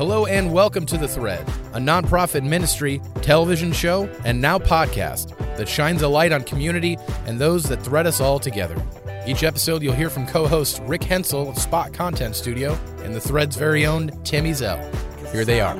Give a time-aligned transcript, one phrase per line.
[0.00, 5.68] Hello and welcome to The Thread, a nonprofit ministry, television show, and now podcast that
[5.68, 6.96] shines a light on community
[7.26, 8.82] and those that thread us all together.
[9.26, 13.20] Each episode, you'll hear from co host Rick Hensel of Spot Content Studio and The
[13.20, 14.80] Thread's very own Tim Ezell.
[15.32, 15.76] Here they are.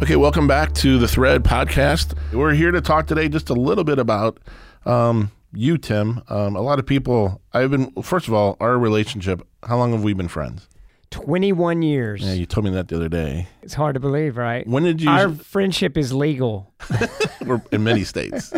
[0.00, 2.14] Okay, welcome back to the Thread podcast.
[2.32, 4.38] We're here to talk today just a little bit about
[4.86, 6.22] um, you, Tim.
[6.28, 10.04] Um, a lot of people, I've been, first of all, our relationship, how long have
[10.04, 10.68] we been friends?
[11.10, 12.22] 21 years.
[12.22, 13.48] Yeah, you told me that the other day.
[13.62, 14.66] It's hard to believe, right?
[14.66, 16.72] When did you, Our friendship is legal.
[17.46, 18.52] we're in many states.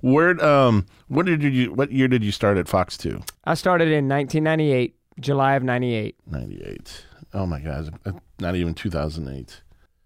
[0.00, 3.20] Where, um, what did you, what year did you start at Fox 2?
[3.44, 6.16] I started in 1998, July of 98.
[6.26, 7.04] 98.
[7.34, 7.92] Oh my God,
[8.40, 9.62] not even 2008.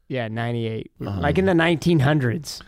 [0.09, 0.91] Yeah, 98.
[1.00, 1.20] Uh-huh.
[1.20, 2.62] Like in the 1900s.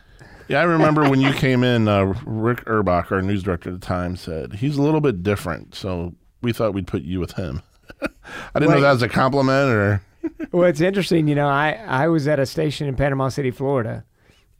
[0.49, 3.87] Yeah, I remember when you came in, uh, Rick Erbach, our news director at the
[3.87, 5.75] time, said he's a little bit different.
[5.75, 7.63] So we thought we'd put you with him.
[8.01, 10.03] I didn't know that was a compliment or.
[10.53, 11.27] Well, it's interesting.
[11.27, 14.05] You know, I, I was at a station in Panama City, Florida,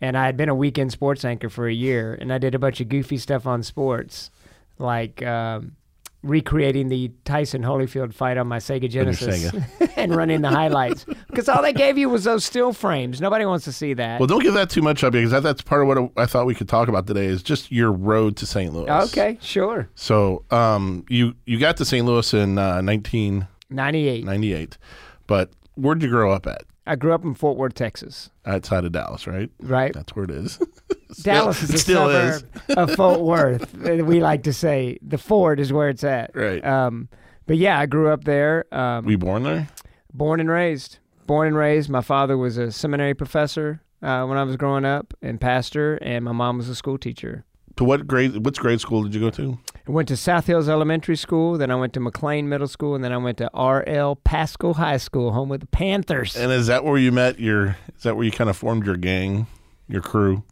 [0.01, 2.59] and I had been a weekend sports anchor for a year, and I did a
[2.59, 4.31] bunch of goofy stuff on sports,
[4.79, 5.77] like um,
[6.23, 9.51] recreating the Tyson Holyfield fight on my Sega Genesis
[9.97, 11.05] and running the highlights.
[11.33, 13.19] Because all they gave you was those still frames.
[13.19, 14.21] Nobody wants to see that.
[14.21, 16.45] Well, don't give that too much up because that, that's part of what I thought
[16.45, 18.71] we could talk about today is just your road to St.
[18.71, 18.91] Louis.
[18.91, 19.89] okay, sure.
[19.95, 22.05] So, um, you you got to St.
[22.05, 24.79] Louis in uh, 1998, 98.
[25.27, 26.65] but where'd you grow up at?
[26.87, 29.49] I grew up in Fort Worth, Texas, Outside of Dallas, right?
[29.63, 29.95] right?
[29.95, 30.59] That's where it is.
[31.17, 32.45] Dallas is a still is.
[32.77, 33.75] of Fort Worth.
[33.75, 36.31] We like to say the Fort is where it's at.
[36.35, 36.65] Right.
[36.65, 37.09] Um,
[37.47, 38.65] but yeah, I grew up there.
[38.73, 39.69] Um, Were you born there?
[40.13, 40.99] born and raised.
[41.27, 41.89] Born and raised.
[41.89, 46.25] My father was a seminary professor uh, when I was growing up and pastor, and
[46.25, 47.45] my mom was a school teacher.
[47.77, 48.45] To what grade?
[48.45, 49.59] Which grade school did you go to?
[49.89, 53.03] I went to South Hills Elementary School, then I went to McLean Middle School, and
[53.03, 54.17] then I went to R.L.
[54.17, 56.37] Paschal High School, home of the Panthers.
[56.37, 57.77] And is that where you met your?
[57.97, 59.47] Is that where you kind of formed your gang,
[59.89, 60.45] your crew?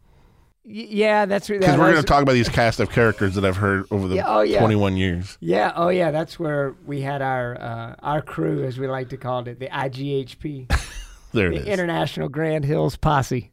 [0.63, 3.57] Yeah, that's that Because we're going to talk about these cast of characters that I've
[3.57, 4.59] heard over the Yeah, oh, yeah.
[4.59, 5.37] 21 years.
[5.39, 9.17] Yeah, oh yeah, that's where we had our uh, our crew, as we like to
[9.17, 10.71] call it, the IGHP,
[11.33, 11.65] There the is.
[11.65, 13.51] International Grand Hills Posse.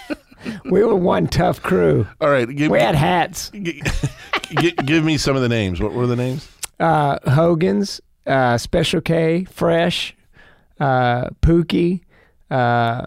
[0.64, 2.06] we were one tough crew.
[2.20, 3.50] All right, give, We had hats.
[3.54, 3.80] gi-
[4.58, 5.80] gi- give me some of the names.
[5.80, 6.46] What were the names?
[6.78, 10.14] Uh, Hogan's, uh, Special K, Fresh,
[10.80, 12.00] uh, Pookie.
[12.50, 13.06] Uh,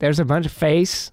[0.00, 1.12] there's a bunch of Face.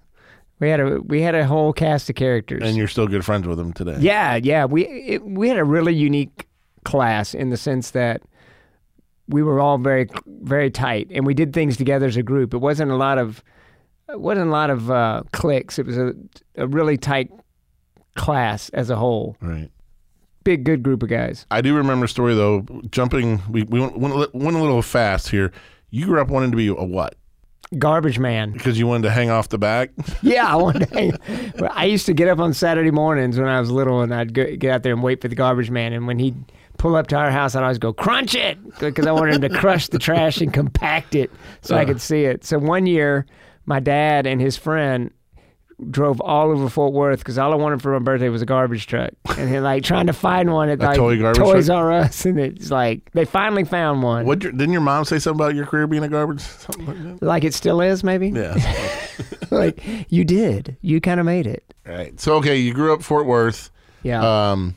[0.60, 2.62] We had a we had a whole cast of characters.
[2.64, 3.96] And you're still good friends with them today.
[3.98, 4.64] Yeah, yeah.
[4.64, 6.46] We it, we had a really unique
[6.84, 8.22] class in the sense that
[9.28, 12.54] we were all very very tight, and we did things together as a group.
[12.54, 13.42] It wasn't a lot of
[14.08, 15.78] it wasn't a lot of uh, cliques.
[15.78, 16.14] It was a
[16.56, 17.30] a really tight
[18.14, 19.36] class as a whole.
[19.40, 19.70] Right.
[20.44, 21.46] Big good group of guys.
[21.50, 22.66] I do remember a story though.
[22.90, 25.52] Jumping, we we went, went, went a little fast here.
[25.90, 27.16] You grew up wanting to be a what?
[27.78, 28.52] Garbage man.
[28.52, 29.90] Because you wanted to hang off the back.
[30.22, 31.18] Yeah, I wanted to hang.
[31.70, 34.56] I used to get up on Saturday mornings when I was little, and I'd go,
[34.56, 35.92] get out there and wait for the garbage man.
[35.92, 36.36] And when he'd
[36.78, 39.58] pull up to our house, I'd always go crunch it because I wanted him to
[39.58, 41.30] crush the trash and compact it
[41.60, 41.86] so I uh.
[41.86, 42.44] could see it.
[42.44, 43.26] So one year,
[43.66, 45.10] my dad and his friend
[45.90, 48.86] drove all over Fort Worth because all I wanted for my birthday was a garbage
[48.86, 51.78] truck, and they're like trying to find one at like toy garbage Toys truck?
[51.78, 54.26] R Us, and it's like they finally found one.
[54.26, 56.40] What didn't your mom say something about your career being a garbage?
[56.40, 57.26] Something like that?
[57.26, 58.30] Like it still is, maybe.
[58.30, 58.56] Yeah.
[59.50, 61.74] like you did, you kind of made it.
[61.86, 62.18] All right.
[62.20, 63.70] So okay, you grew up Fort Worth.
[64.02, 64.50] Yeah.
[64.50, 64.74] Um,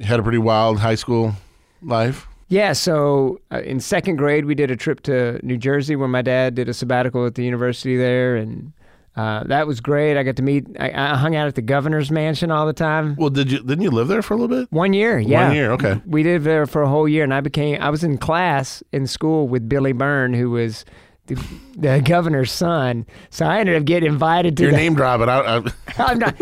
[0.00, 1.34] had a pretty wild high school
[1.82, 2.26] life.
[2.48, 6.20] Yeah, so uh, in second grade, we did a trip to New Jersey where my
[6.20, 8.72] dad did a sabbatical at the university there, and
[9.16, 10.16] uh, that was great.
[10.16, 10.66] I got to meet.
[10.78, 13.16] I, I hung out at the governor's mansion all the time.
[13.16, 14.70] Well, did you didn't you live there for a little bit?
[14.72, 15.46] One year, yeah.
[15.48, 16.00] One year, okay.
[16.06, 17.80] We lived there for a whole year, and I became.
[17.82, 20.84] I was in class in school with Billy Byrne, who was
[21.26, 21.34] the,
[21.76, 23.04] the governor's son.
[23.30, 24.78] So I ended up getting invited to Your the.
[24.78, 25.28] name drop it.
[25.28, 25.62] I, I,
[25.98, 26.38] I'm not,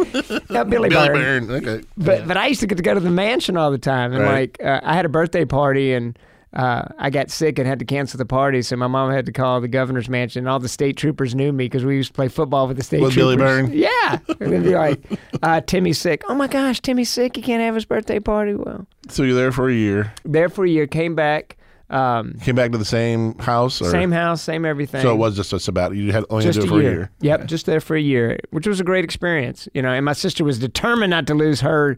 [0.51, 1.47] not Billy, Billy Byrne.
[1.47, 1.51] Byrne.
[1.67, 1.87] Okay.
[1.97, 4.23] But but I used to get to go to the mansion all the time, and
[4.23, 4.57] Right.
[4.61, 6.19] like uh, I had a birthday party, and
[6.55, 9.33] uh, I got sick and had to cancel the party, so my mom had to
[9.33, 10.41] call the governor's mansion.
[10.41, 12.83] And all the state troopers knew me because we used to play football with the
[12.83, 13.37] state With Billy.
[13.37, 13.71] Byrne?
[13.73, 15.03] Yeah, and they'd be like,
[15.43, 17.37] uh, "Timmy's sick." Oh my gosh, Timmy's sick.
[17.37, 18.55] He can't have his birthday party.
[18.55, 20.15] Well, So you're there for a year.
[20.25, 21.58] there for a year, came back,
[21.91, 23.81] um, Came back to the same house.
[23.81, 23.91] Or?
[23.91, 25.01] same house, same everything.
[25.01, 26.03] So it was just a sabbatical.
[26.03, 26.91] You had only just to do it for year.
[26.91, 27.11] a year.
[27.21, 29.69] Yep, just there for a year, which was a great experience.
[29.73, 31.97] You know, and my sister was determined not to lose her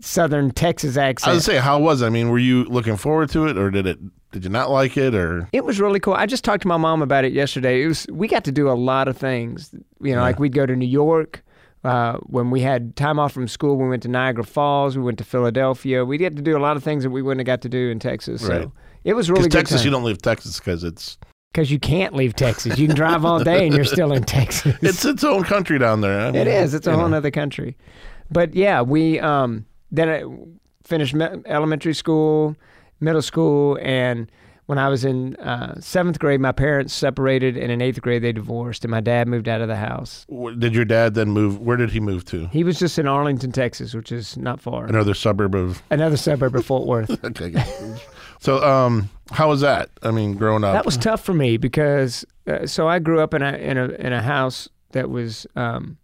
[0.00, 1.30] Southern Texas accent.
[1.30, 2.06] I was say, how was it?
[2.06, 3.98] I mean, were you looking forward to it, or did it?
[4.32, 6.14] Did you not like it, or It was really cool.
[6.14, 7.82] I just talked to my mom about it yesterday.
[7.82, 9.74] It was we got to do a lot of things.
[10.00, 11.42] You know, like we'd go to New York.
[11.82, 14.98] Uh, when we had time off from school, we went to Niagara Falls.
[14.98, 16.04] We went to Philadelphia.
[16.04, 17.88] We get to do a lot of things that we wouldn't have got to do
[17.88, 18.42] in Texas.
[18.42, 18.68] Right.
[19.04, 19.86] It was really Texas, time.
[19.86, 21.18] you don't leave Texas because it's
[21.52, 22.78] because you can't leave Texas.
[22.78, 24.76] You can drive all day and you're still in Texas.
[24.82, 26.20] it's its own country down there.
[26.20, 26.74] I mean, is.
[26.74, 27.16] It's a whole know.
[27.16, 27.76] other country.
[28.30, 30.22] But yeah, we um, then I
[30.84, 32.56] finished me- elementary school,
[33.00, 34.30] middle school, and
[34.66, 38.30] when I was in uh, seventh grade, my parents separated, and in eighth grade they
[38.30, 40.24] divorced, and my dad moved out of the house.
[40.58, 41.58] Did your dad then move?
[41.58, 42.46] Where did he move to?
[42.48, 44.86] He was just in Arlington, Texas, which is not far.
[44.86, 45.82] Another suburb of.
[45.90, 47.10] Another suburb of Fort Worth.
[47.24, 47.52] Okay.
[48.40, 49.90] So, um, how was that?
[50.02, 50.72] I mean, growing up.
[50.72, 53.88] That was tough for me because uh, so I grew up in a in a
[53.90, 55.98] in a house that was um,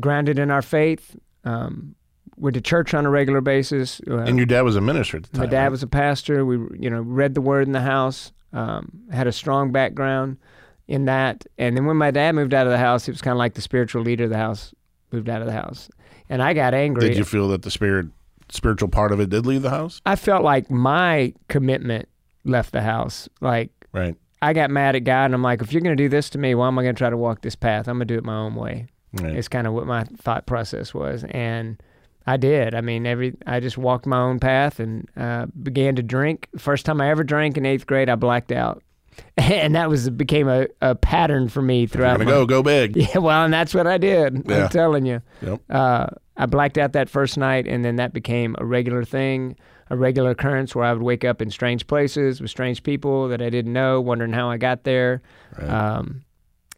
[0.00, 1.16] grounded in our faith.
[1.44, 1.94] Um,
[2.36, 4.00] went to church on a regular basis.
[4.08, 5.40] Uh, and your dad was a minister at the time.
[5.40, 5.70] my dad right?
[5.70, 6.44] was a pastor.
[6.44, 8.32] We you know read the word in the house.
[8.52, 10.38] Um, had a strong background
[10.86, 11.46] in that.
[11.58, 13.54] And then when my dad moved out of the house, it was kind of like
[13.54, 14.74] the spiritual leader of the house
[15.12, 15.88] moved out of the house,
[16.28, 17.08] and I got angry.
[17.08, 18.06] Did you feel that the spirit,
[18.50, 20.00] spiritual part of it, did leave the house?
[20.06, 22.08] I felt like my commitment
[22.44, 23.28] left the house.
[23.40, 24.16] Like Right.
[24.40, 26.38] I got mad at God, and I'm like, if you're going to do this to
[26.38, 27.88] me, why am I going to try to walk this path?
[27.88, 28.86] I'm going to do it my own way.
[29.12, 29.34] Right.
[29.34, 31.82] It's kind of what my thought process was, and
[32.26, 32.74] I did.
[32.74, 36.48] I mean, every I just walked my own path and uh, began to drink.
[36.58, 38.82] First time I ever drank in eighth grade, I blacked out,
[39.36, 42.14] and that was became a, a pattern for me throughout.
[42.18, 42.96] gonna my, go, go big.
[42.96, 44.44] Yeah, well, and that's what I did.
[44.48, 44.64] Yeah.
[44.64, 45.22] I'm telling you.
[45.42, 45.60] Yep.
[45.70, 46.06] Uh,
[46.36, 49.56] I blacked out that first night, and then that became a regular thing,
[49.90, 53.42] a regular occurrence where I would wake up in strange places with strange people that
[53.42, 55.22] I didn't know, wondering how I got there,
[55.58, 55.68] Right.
[55.68, 56.22] um,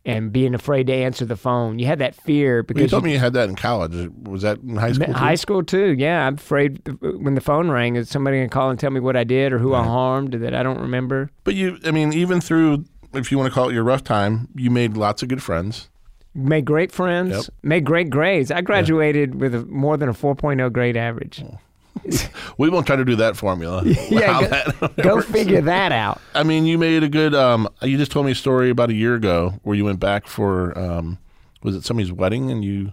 [0.06, 1.78] and being afraid to answer the phone.
[1.78, 4.10] You had that fear because you told you- me you had that in college.
[4.22, 5.06] Was that in high school?
[5.06, 5.12] too?
[5.12, 5.94] high school too.
[5.98, 9.16] Yeah, I'm afraid when the phone rang, is somebody gonna call and tell me what
[9.16, 11.30] I did or who I harmed that I don't remember.
[11.44, 14.48] But you, I mean, even through, if you want to call it your rough time,
[14.54, 15.88] you made lots of good friends.
[16.34, 17.44] Made great friends, Yep.
[17.64, 18.50] made great grades.
[18.52, 21.42] I graduated with a, more than a 4.0 grade average.
[21.44, 21.58] Oh.
[22.58, 23.82] We won't try to do that formula.
[24.10, 26.20] Yeah, go- that Go figure that out.
[26.34, 27.34] I mean, you made a good.
[27.34, 30.26] Um, you just told me a story about a year ago where you went back
[30.26, 30.76] for.
[30.78, 31.18] Um,
[31.62, 32.92] was it somebody's wedding and you,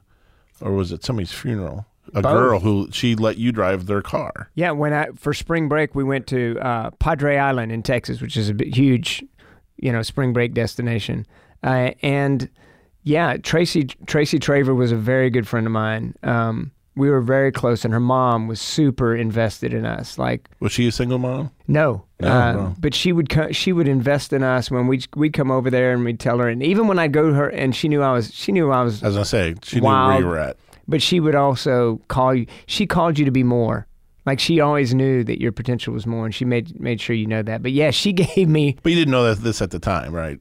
[0.61, 1.85] or was it somebody's funeral?
[2.13, 2.33] A Both.
[2.33, 4.49] girl who she let you drive their car.
[4.55, 8.37] Yeah, when I for spring break we went to uh, Padre Island in Texas, which
[8.37, 9.23] is a huge,
[9.77, 11.25] you know, spring break destination.
[11.63, 12.49] Uh, and
[13.03, 16.15] yeah, Tracy Tracy Traver was a very good friend of mine.
[16.23, 20.17] Um, we were very close, and her mom was super invested in us.
[20.17, 21.51] Like Was she a single mom?
[21.67, 22.75] no, No, uh, no.
[22.79, 25.93] but she would co- she would invest in us when we we'd come over there
[25.93, 28.11] and we'd tell her, and even when I'd go to her, and she knew I
[28.13, 30.57] was she knew I was As I say she knew where you were at.
[30.87, 32.45] but she would also call you.
[32.65, 33.85] She called you to be more.
[34.25, 37.27] Like she always knew that your potential was more, and she made made sure you
[37.27, 37.61] know that.
[37.63, 38.75] But yeah, she gave me.
[38.83, 40.39] But you didn't know that this at the time, right?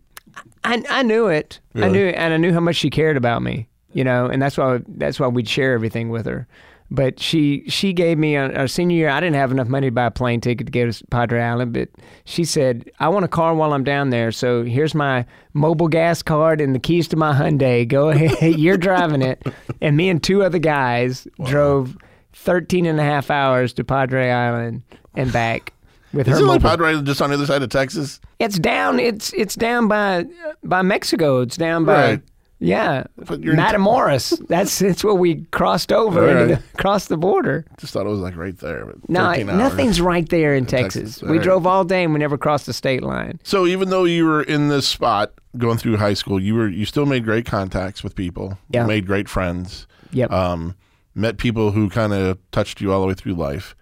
[0.65, 1.61] I I knew it.
[1.75, 1.93] I Really?
[1.93, 3.69] knew, and I knew how much she cared about me.
[3.97, 6.47] You know, and that's why that's why we'd share everything with her.
[6.91, 9.09] But she she gave me our senior year.
[9.09, 11.73] I didn't have enough money to buy a plane ticket to go to Padre Island,
[11.73, 11.89] but
[12.27, 14.31] she said, "I want a car while I'm down there.
[14.31, 17.89] So here's my Mobil gas card and the keys to my Hyundai.
[17.89, 19.43] Go ahead, you're driving it."
[19.81, 21.97] And me and two other guys drove
[22.35, 24.83] 13 and a half hours to Padre Island
[25.17, 25.73] and back
[26.13, 26.61] with Is her it like.
[26.63, 28.21] Padre just on the other side of Texas?
[28.39, 29.01] It's down.
[29.01, 30.27] It's it's down by
[30.63, 31.41] by Mexico.
[31.41, 32.23] It's down by Right.
[32.59, 34.47] Yeah, in- Matamoros.
[34.49, 36.49] that's that's where we crossed over right.
[36.49, 37.65] the, across the border.
[37.79, 38.87] Just thought it was like right there.
[38.87, 39.59] But No, 13 hours.
[39.59, 41.17] nothing's right there in Texas.
[41.17, 41.23] Texas.
[41.23, 41.43] We right.
[41.43, 43.41] drove all day and we never crossed the state line.
[43.43, 46.87] So even though you were in this spot going through high school, you were you
[46.87, 48.59] still made great contacts with people.
[48.71, 48.83] Yeah.
[48.83, 49.87] You made great friends.
[50.13, 50.31] Yep.
[50.31, 50.75] Um,
[51.15, 53.75] met people who kind of touched you all the way through life.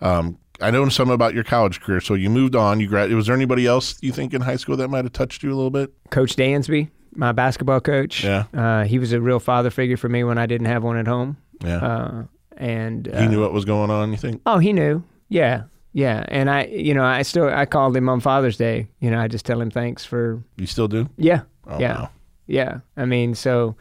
[0.00, 2.00] Um, I know some about your college career.
[2.00, 2.78] So you moved on.
[2.80, 3.10] You grad.
[3.12, 5.56] Was there anybody else you think in high school that might have touched you a
[5.56, 5.92] little bit?
[6.10, 8.24] coach Dansby, my basketball coach.
[8.24, 8.44] Yeah.
[8.54, 11.06] Uh, he was a real father figure for me when I didn't have one at
[11.06, 11.36] home.
[11.64, 11.76] Yeah.
[11.78, 12.22] Uh,
[12.56, 14.10] and uh, he knew what was going on.
[14.10, 14.40] You think?
[14.46, 15.02] Oh, he knew.
[15.28, 15.64] Yeah.
[15.92, 16.24] Yeah.
[16.28, 18.88] And I, you know, I still, I called him on Father's Day.
[19.00, 21.08] You know, I just tell him thanks for, You still do?
[21.16, 21.42] yeah.
[21.66, 21.94] Oh, Yeah.
[22.02, 22.10] wow.
[22.46, 22.78] Yeah.
[22.96, 23.74] I mean, so,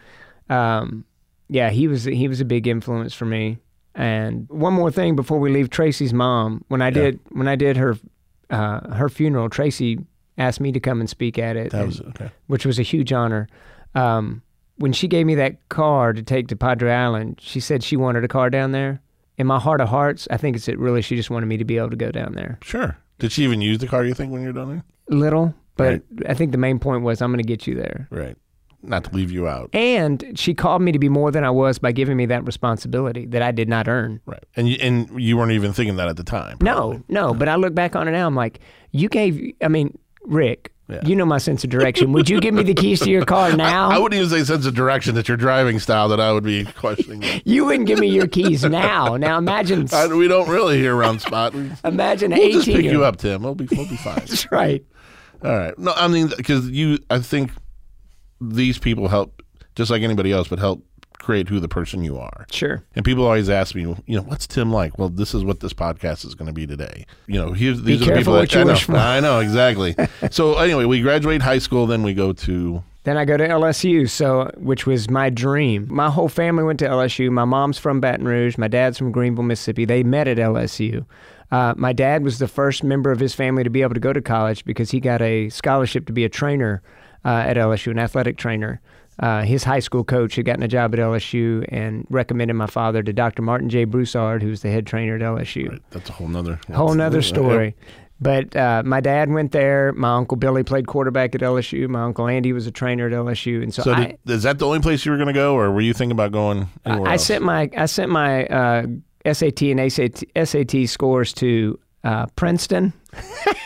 [0.50, 1.06] um,
[1.50, 3.58] yeah, he was, he was a big influence for me.
[3.96, 7.78] And one more thing before we leave Tracy's mom, when I did, when I did
[7.78, 7.96] her,
[8.50, 10.00] uh, her funeral, Tracy
[10.38, 11.72] asked me to come and speak at it.
[11.72, 12.32] That and- was okay.
[12.48, 13.48] which was a huge honor.
[13.96, 14.42] Um,
[14.78, 18.24] when she gave me that car to take to Padre Island, she said she wanted
[18.24, 19.02] a car down there.
[19.38, 21.66] In my heart of hearts, I think it's that really she just wanted me to
[21.66, 22.60] be able to go down there.
[22.64, 22.98] Sure.
[23.20, 24.04] Did she even use the car?
[24.04, 24.84] You think when you're done there?
[25.10, 26.02] Little, but Right.
[26.28, 28.08] I think the main point was I'm going to get you there.
[28.10, 28.36] Right.
[28.86, 29.70] Not to leave you out.
[29.74, 33.26] And she called me to be more than I was by giving me that responsibility
[33.28, 34.20] that I did not earn.
[34.26, 34.44] Right.
[34.56, 36.58] And you, and you weren't even thinking that at the time.
[36.58, 36.98] probably.
[36.98, 38.28] No, no, but I look back on it now.
[38.28, 38.60] I'm like,
[38.92, 39.54] you gave.
[39.64, 40.72] I mean, Rick,
[41.04, 42.12] You know my sense of direction.
[42.14, 43.90] Would you give me the keys to your car now?
[43.90, 46.66] I wouldn't even say sense of direction That's your driving style that I would be
[46.78, 47.24] questioning.
[47.46, 49.18] you wouldn't give me your keys now.
[49.18, 51.54] Now imagine, I, we don't really here around spot.
[51.54, 52.82] We, imagine we'll just eighteen.
[52.84, 53.44] pick you up, Tim.
[53.44, 54.16] We'll be we'll be fine.
[54.16, 54.84] That's right.
[55.44, 55.78] All right.
[55.78, 57.00] No, I mean because you.
[57.10, 57.52] I think
[58.40, 59.42] these people help,
[59.76, 60.86] just like anybody else, but help
[61.24, 62.46] create who the person you are.
[62.52, 62.84] Sure.
[62.96, 65.00] And people always ask me, you know, what's Tim like?
[65.00, 67.06] Well, this is what this podcast is going to be today.
[67.28, 69.00] You know, here's these are the people that I know.
[69.00, 69.96] I know exactly.
[70.32, 74.10] so anyway, we graduate high school, then we go to Then I go to LSU,
[74.10, 75.88] so which was my dream.
[75.90, 77.32] My whole family went to LSU.
[77.32, 78.58] My mom's from Baton Rouge.
[78.58, 79.86] My dad's from Greenville, Mississippi.
[79.86, 81.06] They met at LSU.
[81.52, 84.12] Uh, my dad was the first member of his family to be able to go
[84.12, 86.82] to college because he got a scholarship to be a trainer
[87.24, 88.82] uh, at LSU, an athletic trainer.
[89.20, 93.04] Uh, his high school coach had gotten a job at LSU and recommended my father
[93.04, 93.42] to Dr.
[93.44, 93.84] Martin J.
[93.86, 97.76] Broussard, who's the head trainer at LSU that's a whole nother whole nother story.
[98.20, 99.92] But uh, my dad went there.
[99.94, 101.90] My uncle Billy played quarterback at LSU.
[101.90, 104.60] My uncle Andy was a trainer at LSU, and so, So I, did, is that
[104.60, 107.10] the only place you were going to go, or were you thinking about going anywhere
[107.10, 107.26] I else?
[107.26, 108.86] sent my I sent my uh,
[109.32, 112.94] SAT and SAT, SAT scores to uh, Princeton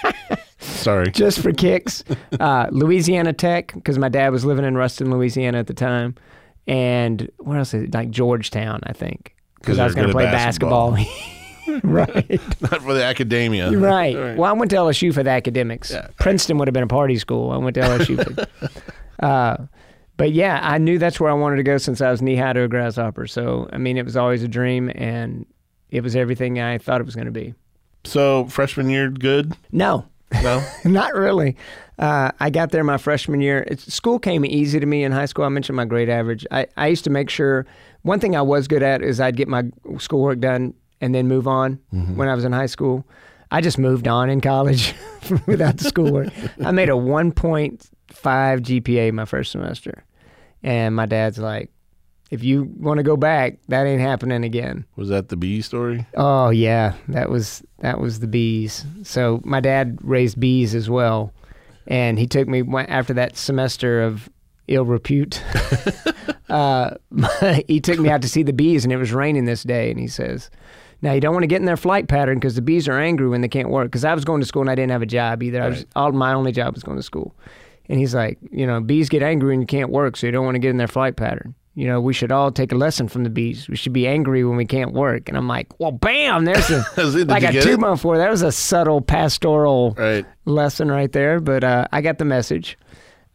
[0.87, 1.11] Sorry.
[1.11, 2.03] just for kicks,
[2.39, 6.15] uh, Louisiana Tech because my dad was living in Ruston, Louisiana at the time,
[6.67, 7.73] and what else?
[7.73, 7.93] Is it?
[7.93, 10.91] Like Georgetown, I think, Because I was going to play at basketball.
[11.83, 12.61] right.
[12.61, 13.71] Not for the academia.
[13.71, 14.15] Right.
[14.15, 14.37] Right.
[14.37, 15.91] Well, I went to LSU for the academics.
[15.91, 16.07] Yeah.
[16.19, 17.51] Princeton would have been a party school.
[17.51, 18.23] I went to LSU.
[18.23, 18.85] for,
[19.25, 19.57] uh,
[20.17, 22.53] but yeah, I knew that's where I wanted to go since I was knee high
[22.53, 23.27] to a grasshopper.
[23.27, 25.45] So I mean, it was always a dream, and
[25.89, 27.53] it was everything I thought it was going to be.
[28.03, 29.53] So freshman year, good?
[29.71, 30.05] No,
[30.43, 30.63] No.
[30.85, 31.55] not really.
[31.99, 33.65] Uh, I got there my freshman year.
[33.67, 35.45] It's, school came easy to me in high school.
[35.45, 36.45] I mentioned my grade average.
[36.51, 37.65] I, I used to make sure
[38.03, 39.63] one thing I was good at is I'd get my
[39.97, 41.79] schoolwork done and then move on
[42.15, 43.05] when I was in high school.
[43.51, 44.93] I just moved on in college
[45.45, 46.29] without the schoolwork.
[46.63, 47.89] I made a 1.5
[48.21, 50.03] GPA my first semester.
[50.63, 51.71] And my dad's like,
[52.29, 54.85] if you want to go back, that ain't happening again.
[54.95, 56.05] Was that the bee story?
[56.15, 58.85] Oh yeah, that was that was the bees.
[59.03, 61.33] So my dad raised bees as well,
[61.87, 64.29] and he took me after that semester of
[64.67, 65.41] ill repute.
[66.49, 66.95] uh,
[67.67, 69.89] he took me out to see the bees, and it was raining this day.
[69.89, 70.49] And he says,
[71.01, 73.29] "Now you don't want to get in their flight pattern because the bees are angry
[73.29, 75.07] when they can't work." Because I was going to school and I didn't have a
[75.07, 75.61] job either.
[75.61, 77.33] I was all my only job was going to school.
[77.89, 80.43] And he's like, you know, bees get angry when you can't work, so you don't
[80.43, 81.55] want to get in their flight pattern.
[81.77, 83.69] You know, we should all take a lesson from the bees.
[83.69, 85.29] We should be angry when we can't work.
[85.29, 86.83] And I'm like, well, bam, there's a
[87.25, 87.79] like a two it?
[87.79, 88.17] month four.
[88.17, 90.25] That was a subtle pastoral Right.
[90.45, 92.79] lesson right there, but uh, I got the message.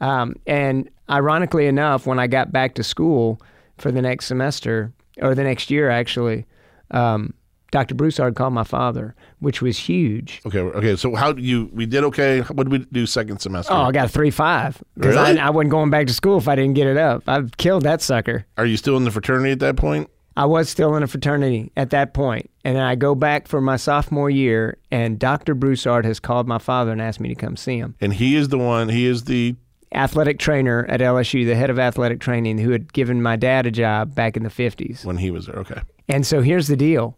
[0.00, 3.40] Um, and ironically enough, when I got back to school
[3.78, 6.44] for the next semester or the next year, actually,
[6.90, 7.34] um,
[7.72, 7.94] Dr.
[7.96, 10.40] Broussard called my father, which was huge.
[10.46, 10.60] Okay.
[10.60, 10.94] Okay.
[10.94, 11.68] So how do you?
[11.72, 12.42] We did okay.
[12.42, 13.72] What did we do second semester?
[13.72, 15.40] Oh, I got a three five because Really?
[15.40, 17.24] I, I wasn't going back to school if I didn't get it up.
[17.26, 18.46] I killed that sucker.
[18.56, 20.08] Are you still in the fraternity at that point?
[20.36, 23.60] I was still in a fraternity at that point, and then I go back for
[23.60, 25.54] my sophomore year, and Dr.
[25.54, 27.96] Broussard has called my father and asked me to come see him.
[28.00, 28.88] And he is the one.
[28.88, 29.56] He is the.
[29.94, 33.70] athletic trainer at LSU, the head of athletic training, who had given my dad a
[33.70, 35.04] job back in the 50s.
[35.04, 35.56] When he was there.
[35.56, 35.80] Okay.
[36.08, 37.14] And so here's the deal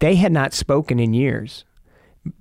[0.00, 1.64] they had not spoken in years.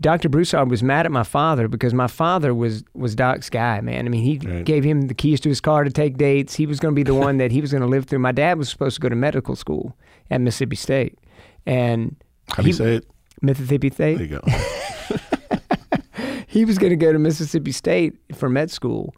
[0.01, 0.27] Dr.
[0.27, 4.05] Broussard was mad at my father because my father was was Doc's guy, man.
[4.05, 4.65] I mean, he Right.
[4.65, 6.55] gave him the keys to his car to take dates.
[6.55, 8.19] He was going to be the one that he was going to live through.
[8.19, 9.95] My dad was supposed to go to medical school
[10.29, 11.17] at Mississippi State,
[11.65, 12.15] and
[12.49, 13.07] How do you say it?
[13.41, 14.17] Mississippi State.
[14.17, 15.17] There you go.
[16.47, 19.15] he was going to go to Mississippi State for med school,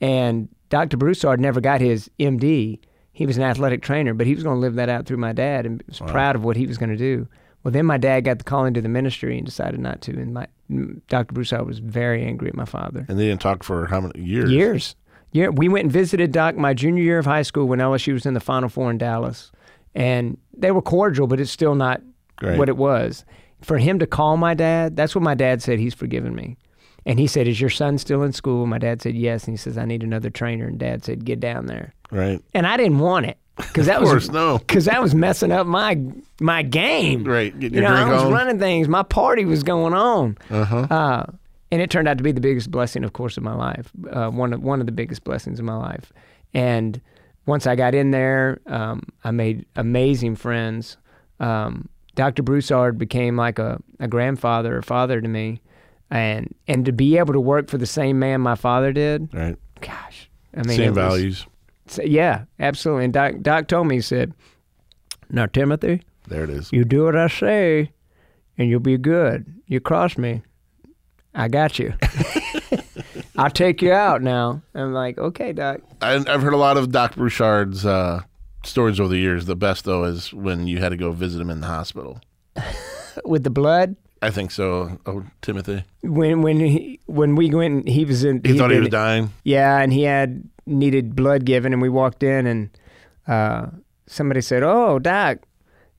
[0.00, 0.96] and Dr.
[0.96, 2.78] Broussard never got his MD.
[3.12, 5.32] He was an athletic trainer, but he was going to live that out through my
[5.32, 7.26] dad, and was proud of what he was going to do.
[7.64, 10.34] Well, then my dad got the call into the ministry and decided not to, and
[10.34, 10.46] my
[11.08, 11.32] Dr.
[11.34, 13.04] Broussard was very angry at my father.
[13.08, 14.50] and they didn't talk for how many years?
[14.50, 14.96] Years.
[15.32, 18.26] Yeah, we went and visited Doc my junior year of high school when LSU was
[18.26, 19.50] in the Final Four in Dallas,
[19.94, 22.00] and they were cordial, but it's still not
[22.42, 22.58] Right.
[22.58, 23.24] what it was.
[23.60, 25.78] For him to call my dad, that's what my dad said.
[25.78, 26.56] He's forgiven me,
[27.06, 29.56] and he said, "Is your son still in school?" My dad said, "Yes," and he
[29.56, 32.42] says, "I need another trainer." And Dad said, "Get down there," Right.
[32.54, 34.58] and I didn't want it because that course, was no.
[34.58, 35.98] because that was messing up my
[36.40, 37.24] my game.
[37.24, 37.56] Right.
[37.58, 38.32] Getting You know, I was on.
[38.32, 38.88] running things.
[38.88, 40.38] My party was going on.
[40.50, 40.86] Uh-huh.
[40.90, 41.26] Uh,
[41.70, 43.90] and it turned out to be the biggest blessing, of course, of my life.
[44.10, 46.12] Uh, one of one of the biggest blessings of my life.
[46.54, 47.00] And
[47.46, 50.96] once I got in there, um, I made amazing friends.
[51.40, 52.42] Um, Dr.
[52.42, 55.62] Broussard became like a, a grandfather or father to me,
[56.10, 59.56] and and to be able to work for the same man my father did, Right.
[59.80, 61.46] gosh, I mean, Same values.
[61.92, 63.04] So- yeah, absolutely.
[63.04, 64.32] And Doc, Doc told me, he said,
[65.30, 66.72] "Now, Timothy, There it is.
[66.72, 67.90] you do what I say,
[68.58, 69.46] and you'll be good.
[69.66, 70.42] You cross me,
[71.34, 71.94] I got you.
[73.36, 74.62] I'll take you out now.
[74.74, 75.80] I'm like, okay, doc.
[76.02, 78.20] I, I've heard a lot of Doc Broussard's uh,
[78.64, 79.46] stories over the years.
[79.46, 82.20] The best though is when you had to go visit him in the hospital.
[83.24, 85.00] With the blood, I think so.
[85.04, 85.84] Oh, Timothy.
[86.02, 88.40] when when he, when we went, he was in.
[88.44, 89.30] He thought he was dying.
[89.42, 92.70] Yeah, and he had needed blood given, and we walked in, and
[93.26, 93.66] uh,
[94.06, 95.38] somebody said, "Oh, doc,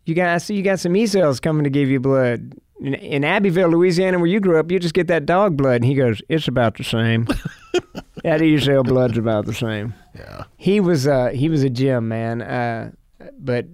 [0.06, 2.94] you got I see you got some E cells coming to give you blood." In,
[2.96, 5.76] in Abbeville, Louisiana, where you grew up, you just get that dog blood.
[5.76, 7.28] And he goes, "It's about the same.
[8.24, 10.46] that E cell blood's about the same." Yeah.
[10.56, 12.92] He was uh, he was a gem man, uh,
[13.38, 13.66] but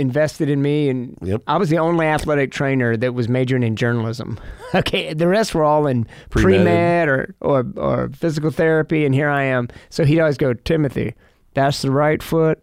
[0.00, 1.42] invested in me, and Yep.
[1.46, 4.38] I was the only athletic trainer that was majoring in journalism.
[4.74, 6.42] okay, the rest were all in Pre-med.
[6.56, 9.68] pre med or, or or physical therapy, and here I am.
[9.90, 11.14] So he'd always go, Timothy,
[11.54, 12.62] that's the right foot.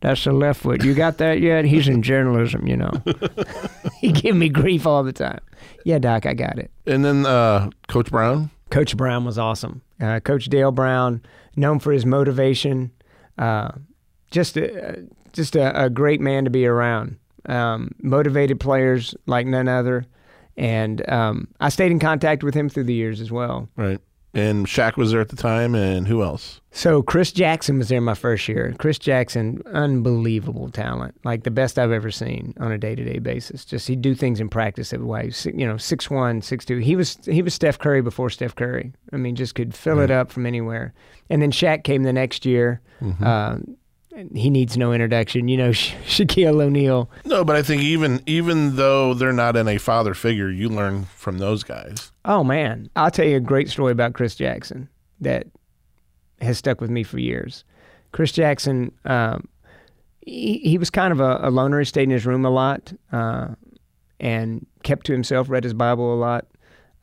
[0.00, 0.84] That's the left foot.
[0.84, 1.64] You got that yet?
[1.64, 2.92] He's in journalism, you know.
[3.98, 5.40] he give me grief all the time.
[5.84, 6.70] Yeah, Doc, I got it.
[6.86, 8.50] And then uh, Coach Brown.
[8.70, 9.82] Coach Brown was awesome.
[10.00, 11.20] Uh, Coach Dale Brown,
[11.56, 12.92] known for his motivation,
[13.38, 13.72] uh,
[14.30, 17.18] just a, just a, a great man to be around.
[17.46, 20.04] Um, motivated players like none other,
[20.56, 23.68] and um, I stayed in contact with him through the years as well.
[23.76, 24.00] Right.
[24.34, 26.60] And Shaq was there at the time, and who else?
[26.70, 28.74] So Chris Jackson was there my first year.
[28.78, 33.18] Chris Jackson, unbelievable talent, like the best I've ever seen on a day to day
[33.20, 33.64] basis.
[33.64, 35.32] Just he'd do things in practice that way.
[35.44, 36.76] You know, six one, six two.
[36.76, 38.92] He was he was Steph Curry before Steph Curry.
[39.12, 40.92] I mean, just could fill it up from anywhere.
[41.30, 42.82] And then Shaq came the next year.
[43.24, 43.58] Uh,
[44.34, 45.48] he needs no introduction.
[45.48, 47.10] You know, Sha- Shaquille O'Neal.
[47.24, 51.04] No, but I think even even though they're not in a father figure, you learn
[51.04, 52.12] from those guys.
[52.24, 54.88] Oh man, I'll tell you a great story about Chris Jackson
[55.20, 55.46] that
[56.40, 57.64] has stuck with me for years.
[58.12, 59.48] Chris Jackson, um,
[60.20, 61.78] he, he was kind of a, a loner.
[61.78, 63.48] He stayed in his room a lot uh,
[64.20, 65.48] and kept to himself.
[65.48, 66.46] Read his Bible a lot.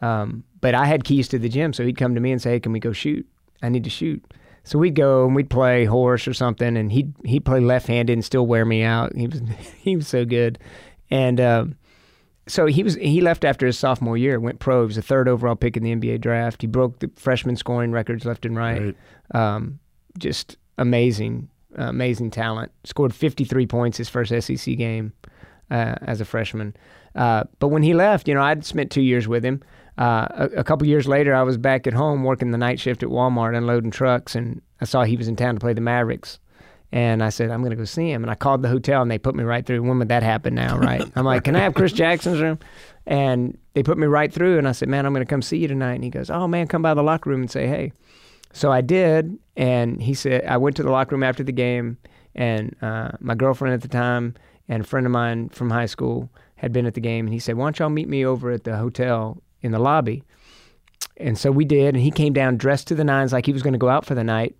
[0.01, 2.51] Um, but I had keys to the gym, so he'd come to me and say,
[2.51, 3.25] "Hey, can we go shoot?
[3.61, 4.23] I need to shoot."
[4.65, 8.25] So we'd go and we'd play horse or something, and he'd he'd play left-handed and
[8.25, 9.15] still wear me out.
[9.15, 9.41] He was
[9.77, 10.59] he was so good,
[11.09, 11.39] and.
[11.39, 11.75] Um,
[12.47, 14.81] so he was he left after his sophomore year, went pro.
[14.81, 16.61] He was the third overall pick in the NBA draft.
[16.61, 18.95] He broke the freshman scoring records left and right.
[19.33, 19.55] Right.
[19.55, 19.79] Um,
[20.19, 22.71] just amazing, uh, amazing talent.
[22.83, 25.13] Scored 53 points his first SEC game
[25.71, 26.75] uh, as a freshman.
[27.15, 29.63] Uh, but when he left, you know, I'd spent two years with him.
[29.97, 33.03] Uh, a, a couple years later, I was back at home working the night shift
[33.03, 36.39] at Walmart, unloading trucks, and I saw he was in town to play the Mavericks.
[36.91, 38.23] And I said, I'm going to go see him.
[38.23, 39.83] And I called the hotel and they put me right through.
[39.83, 41.03] When would that happen now, right?
[41.15, 42.59] I'm like, can I have Chris Jackson's room?
[43.05, 44.57] And they put me right through.
[44.57, 45.95] And I said, man, I'm going to come see you tonight.
[45.95, 47.91] And he goes, oh, man, come by the locker room and say hey.
[48.53, 49.37] So I did.
[49.57, 51.97] And he said, I went to the locker room after the game.
[52.33, 54.35] And uh, my girlfriend at the time
[54.69, 57.25] and a friend of mine from high school had been at the game.
[57.25, 60.23] And he said, why don't y'all meet me over at the hotel in the lobby?
[61.17, 61.95] And so we did.
[61.95, 64.05] And he came down dressed to the nines like he was going to go out
[64.05, 64.55] for the night.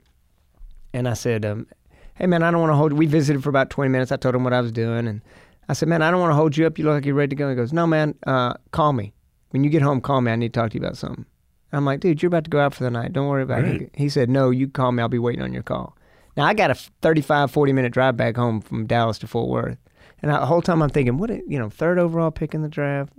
[0.93, 1.67] And I said, um,
[2.15, 2.93] hey man, I don't want to hold.
[2.93, 4.11] We visited for about twenty minutes.
[4.11, 5.21] I told him what I was doing, and
[5.67, 6.77] I said, man, I don't want to hold you up.
[6.77, 7.49] You look like you're ready to go.
[7.49, 9.13] He goes, no man, uh, call me
[9.49, 10.01] when you get home.
[10.01, 10.31] Call me.
[10.31, 11.25] I need to talk to you about something.
[11.71, 13.11] I'm like, dude, you're about to go out for the night.
[13.11, 13.89] Don't worry about it.
[13.95, 15.01] He said, no, you call me.
[15.01, 15.97] I'll be waiting on your call.
[16.37, 19.77] Now I got a 35, 40 minute drive back home from Dallas to Fort Worth,
[20.21, 22.69] and I, the whole time I'm thinking, what, you know, third overall pick in the
[22.69, 23.13] draft,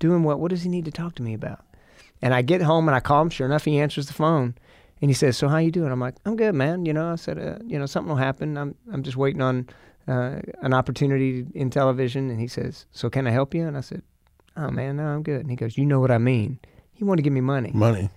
[0.00, 0.40] doing what?
[0.40, 1.64] What does he need to talk to me about?
[2.20, 3.30] And I get home and I call him.
[3.30, 4.56] Sure enough, he answers the phone.
[5.00, 6.84] And he says, "So how you doing?" I'm like, "I'm good, man.
[6.84, 8.58] You know," I said, uh, "You know, something will happen.
[8.58, 9.68] I'm I'm just waiting on
[10.08, 13.80] uh, an opportunity in television." And he says, "So can I help you?" And I
[13.80, 14.02] said,
[14.56, 16.58] "Oh man, no, I'm good." And he goes, "You know what I mean."
[16.92, 18.10] He wanted to give me money, Money.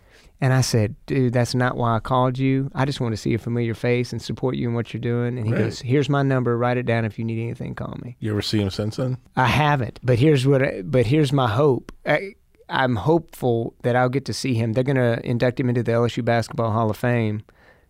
[0.44, 2.70] And I said, "Dude, that's not why I called you.
[2.76, 5.38] I just want to see a familiar face and support you in what you're doing."
[5.38, 6.58] And he goes, "Here's my number.
[6.58, 7.06] Write it down.
[7.06, 9.18] If you need anything, call me." You ever see him since then?
[9.38, 10.62] I haven't, but here's what.
[10.62, 11.92] I, but here's my hope.
[12.06, 12.34] I,
[12.70, 14.74] I'm hopeful that I'll get to see him.
[14.74, 17.44] They're going to induct him into the LSU Basketball Hall of Fame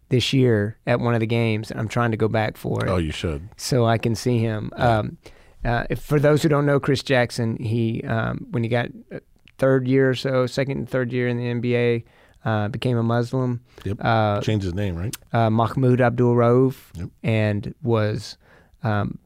[0.09, 2.89] this year at one of the games, and I'm trying to go back for it
[2.89, 3.49] Oh, you should.
[3.57, 4.71] so I can see him.
[4.75, 5.17] Um,
[5.65, 9.19] uh, if, for those who don't know Chris Jackson, he um, when he got uh,
[9.57, 12.03] third year or so, second and third year in the NBA,
[12.45, 13.61] uh, became a Muslim.
[13.85, 13.97] Yep.
[14.01, 15.15] Uh, Changed his name, right?
[15.33, 17.09] uh, Mahmoud Abdul Rauf Yep.
[17.23, 18.37] and was
[18.83, 19.17] um,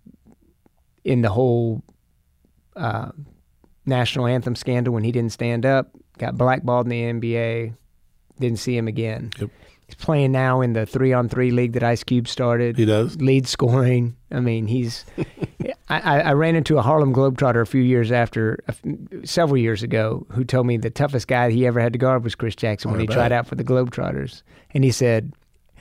[1.03, 1.84] in the whole
[2.75, 3.10] uh,
[3.86, 6.89] national anthem scandal when he didn't stand up, got blackballed in
[7.21, 7.75] the NBA,
[8.39, 9.32] didn't see him again.
[9.39, 9.49] Yep.
[9.88, 12.78] He's playing now in the three on three league that Ice Cube started.
[12.78, 13.15] He does.
[13.21, 14.17] Lead scoring.
[14.32, 15.06] I mean, he's.
[15.89, 18.60] I, I ran into a Harlem Globetrotter a few years after,
[19.23, 22.36] several years ago, who told me the toughest guy he ever had to guard was
[22.36, 24.41] Chris Jackson Oh, when he tried out for the Globetrotters.
[24.71, 25.32] And he said,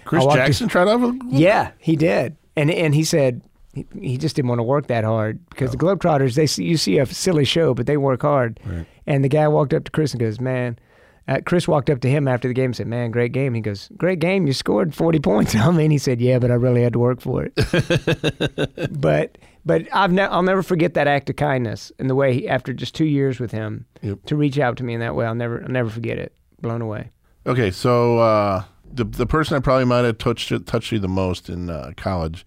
[0.05, 3.43] Chris I walked in- Jackson tried out for yeah, he did, and and he said
[3.75, 5.97] he, he just didn't want to work that hard because the oh.
[5.97, 8.61] Globetrotters they see, you see a silly show, but they work hard.
[8.65, 8.87] Right.
[9.09, 10.79] And the guy walked up to Chris and goes, "Man,
[11.29, 13.61] uh, Chris walked up to him after the game and said, "Man, great game." He
[13.61, 14.47] goes, "Great game.
[14.47, 16.99] You scored 40 points on me." And he said, "Yeah, but I really had to
[16.99, 17.55] work for it."
[19.01, 22.49] but but I've ne- I'll never forget that act of kindness and the way he,
[22.49, 24.19] after just two years with him Yep.
[24.27, 25.27] to reach out to me in that way.
[25.27, 26.33] I'll never I'll never forget it.
[26.61, 27.11] Blown away.
[27.47, 31.49] Okay, so uh, the the person that probably might have touched touched you the most
[31.49, 32.47] in uh, college,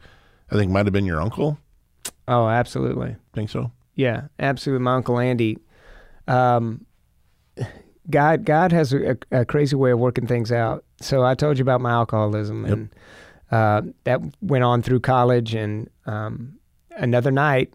[0.51, 1.57] I think might have been your uncle.
[2.27, 3.15] Oh, absolutely.
[3.33, 3.71] Think so?
[3.95, 4.83] Yeah, absolutely.
[4.83, 5.57] My uncle Andy.
[6.27, 6.85] Um,
[8.10, 10.84] God, God has a, a crazy way of working things out.
[11.02, 12.74] So I told you about my alcoholism, Yep.
[12.74, 12.89] and
[13.52, 15.54] uh, that went on through college.
[15.56, 16.58] And um,
[16.98, 17.74] another night,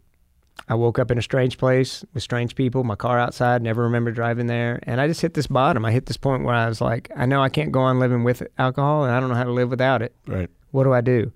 [0.69, 2.85] I woke up in a strange place with strange people.
[2.85, 5.85] My car outside, never remember driving there, and I just hit this bottom.
[5.85, 8.25] I hit this point where I was like, I know I can't go on living
[8.25, 10.15] with alcohol, and I don't know how to live without it.
[10.27, 10.49] Right.
[10.71, 11.33] What do I do?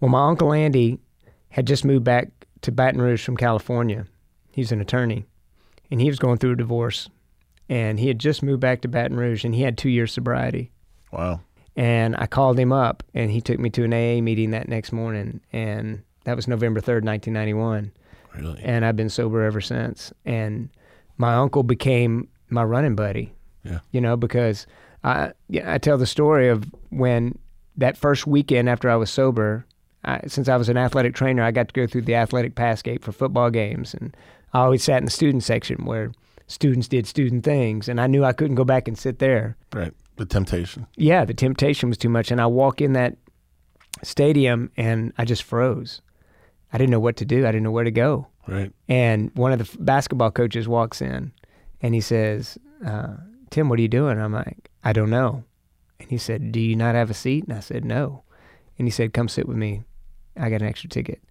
[0.00, 0.98] Well, my uncle Andy
[1.50, 2.30] had just moved back
[2.62, 4.06] to Baton Rouge from California.
[4.50, 5.26] He's an attorney,
[5.90, 7.08] and he was going through a divorce,
[7.68, 10.70] and he had just moved back to Baton Rouge, and he had two years sobriety.
[11.12, 11.40] Wow.
[11.76, 14.92] And I called him up, and he took me to an AA meeting that next
[14.92, 17.92] morning, and that was November third, nineteen ninety one
[18.34, 18.60] Really?
[18.62, 20.12] and I've been sober ever since.
[20.24, 20.68] And
[21.18, 23.32] my uncle became my running buddy.
[23.62, 23.80] Yeah.
[23.92, 24.66] You know, because
[25.02, 27.38] I yeah, I tell the story of when
[27.76, 29.64] that first weekend after I was sober,
[30.04, 32.82] I, since I was an athletic trainer, I got to go through the athletic pass
[32.82, 34.16] gate for football games, and
[34.52, 36.12] I always sat in the student section where
[36.46, 39.56] students did student things, and I knew I couldn't go back and sit there.
[39.72, 39.92] Right.
[40.16, 40.86] The temptation.
[40.96, 43.16] Yeah, the temptation was too much, and I walk in that
[44.02, 46.00] stadium and I just froze.
[46.72, 47.46] I didn't know what to do.
[47.46, 48.26] I didn't know where to go.
[48.46, 48.72] Right.
[48.88, 51.32] And one of the f- basketball coaches walks in
[51.80, 53.14] and he says, uh,
[53.50, 54.18] Tim, what are you doing?
[54.18, 55.44] I'm like, I don't know.
[56.00, 57.44] And he said, Do you not have a seat?
[57.44, 58.24] And I said, No.
[58.78, 59.82] And he said, Come sit with me.
[60.36, 61.22] I got an extra ticket.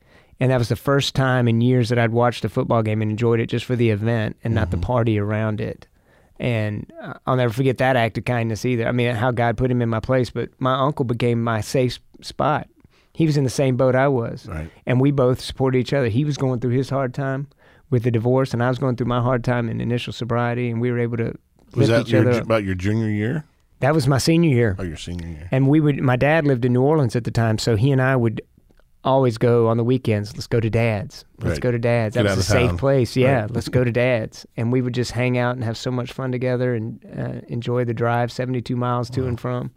[0.44, 3.10] And that was the first time in years that I'd watched a football game and
[3.10, 4.84] enjoyed it just for the event and not the mm-hmm.
[4.84, 5.88] party around it.
[6.38, 6.92] And
[7.26, 8.86] I'll never forget that act of kindness either.
[8.86, 11.98] I mean, how God put him in my place, but my uncle became my safe
[12.20, 12.68] spot.
[13.14, 14.70] He was in the same boat I was Right.
[14.86, 16.10] and we both supported each other.
[16.10, 17.48] He was going through his hard time
[17.90, 20.82] with the divorce, and I was going through my hard time in initial sobriety, and
[20.82, 21.38] we were able to
[21.74, 23.46] Was that each your, about your junior year?
[23.80, 25.48] That was my senior year, Oh, your senior year.
[25.52, 26.02] and we would.
[26.02, 28.42] My dad lived in New Orleans at the time, so he and I would
[29.04, 30.34] always go on the weekends.
[30.34, 31.26] Let's go to Dad's.
[31.40, 31.60] Let's Right.
[31.62, 32.16] go to Dad's.
[32.16, 32.78] That Get was a safe town.
[32.78, 33.16] place.
[33.16, 33.52] Yeah, Right.
[33.52, 36.32] let's go to Dad's, and we would just hang out and have so much fun
[36.32, 39.72] together and uh, enjoy the drive, seventy-two miles to and from.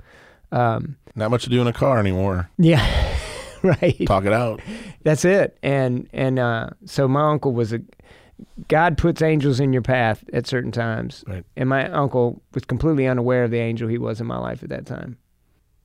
[0.52, 2.48] Um, Not much to do in a car anymore.
[2.58, 2.84] yeah,
[3.62, 4.06] right.
[4.06, 4.60] Talk it out.
[5.02, 5.58] That's it.
[5.62, 7.80] And and uh, so my uncle was a
[8.68, 11.24] God puts angels in your path at certain times.
[11.26, 11.42] Right.
[11.56, 14.68] And my uncle was completely unaware of the angel he was in my life at
[14.68, 15.16] that time.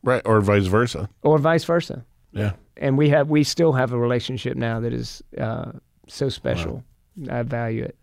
[0.03, 0.21] Right.
[0.25, 1.09] Or vice versa.
[1.23, 2.03] Or vice versa.
[2.33, 2.53] Yeah.
[2.77, 5.71] And we have we still have a relationship now that is uh,
[6.07, 6.83] so special.
[7.29, 7.95] I value it.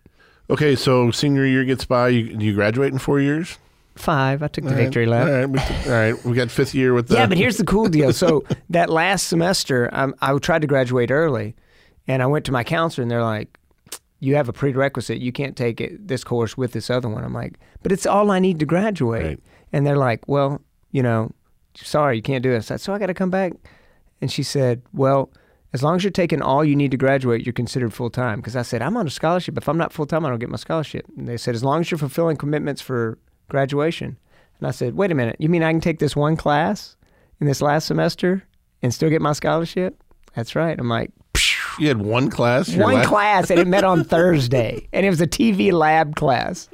[0.50, 2.08] Okay, so senior year gets by.
[2.08, 3.58] You, do you graduate in four years?
[3.96, 4.42] Five.
[4.42, 5.26] I took the All right, victory lap.
[5.26, 6.24] All right, we, all right.
[6.24, 7.14] We got fifth year with the.
[7.14, 8.12] Yeah, but here's the cool deal.
[8.12, 11.56] So that last semester, um, I tried to graduate early,
[12.06, 13.58] and I went to my counselor, and they're like,
[14.20, 15.18] "You have a prerequisite.
[15.18, 18.30] You can't take it, this course with this other one." I'm like, "But it's all
[18.30, 19.40] I need to graduate." Right.
[19.72, 20.62] And they're like, "Well,
[20.92, 21.32] you know,
[21.74, 23.52] sorry, you can't do it." I said, "So I got to come back."
[24.20, 25.30] And she said, "Well."
[25.70, 28.38] As long as you're taking all you need to graduate, you're considered full time.
[28.40, 29.58] Because I said, I'm on a scholarship.
[29.58, 31.04] If I'm not full time, I don't get my scholarship.
[31.14, 33.18] And they said, as long as you're fulfilling commitments for
[33.50, 34.16] graduation.
[34.58, 35.36] And I said, wait a minute.
[35.38, 36.96] You mean I can take this one class
[37.40, 38.44] in this last semester
[38.82, 40.02] and still get my scholarship?
[40.34, 40.78] That's right.
[40.78, 41.10] I'm like,
[41.78, 42.74] you had one class.
[42.74, 46.68] one class and it met on Thursday and it was a TV lab class.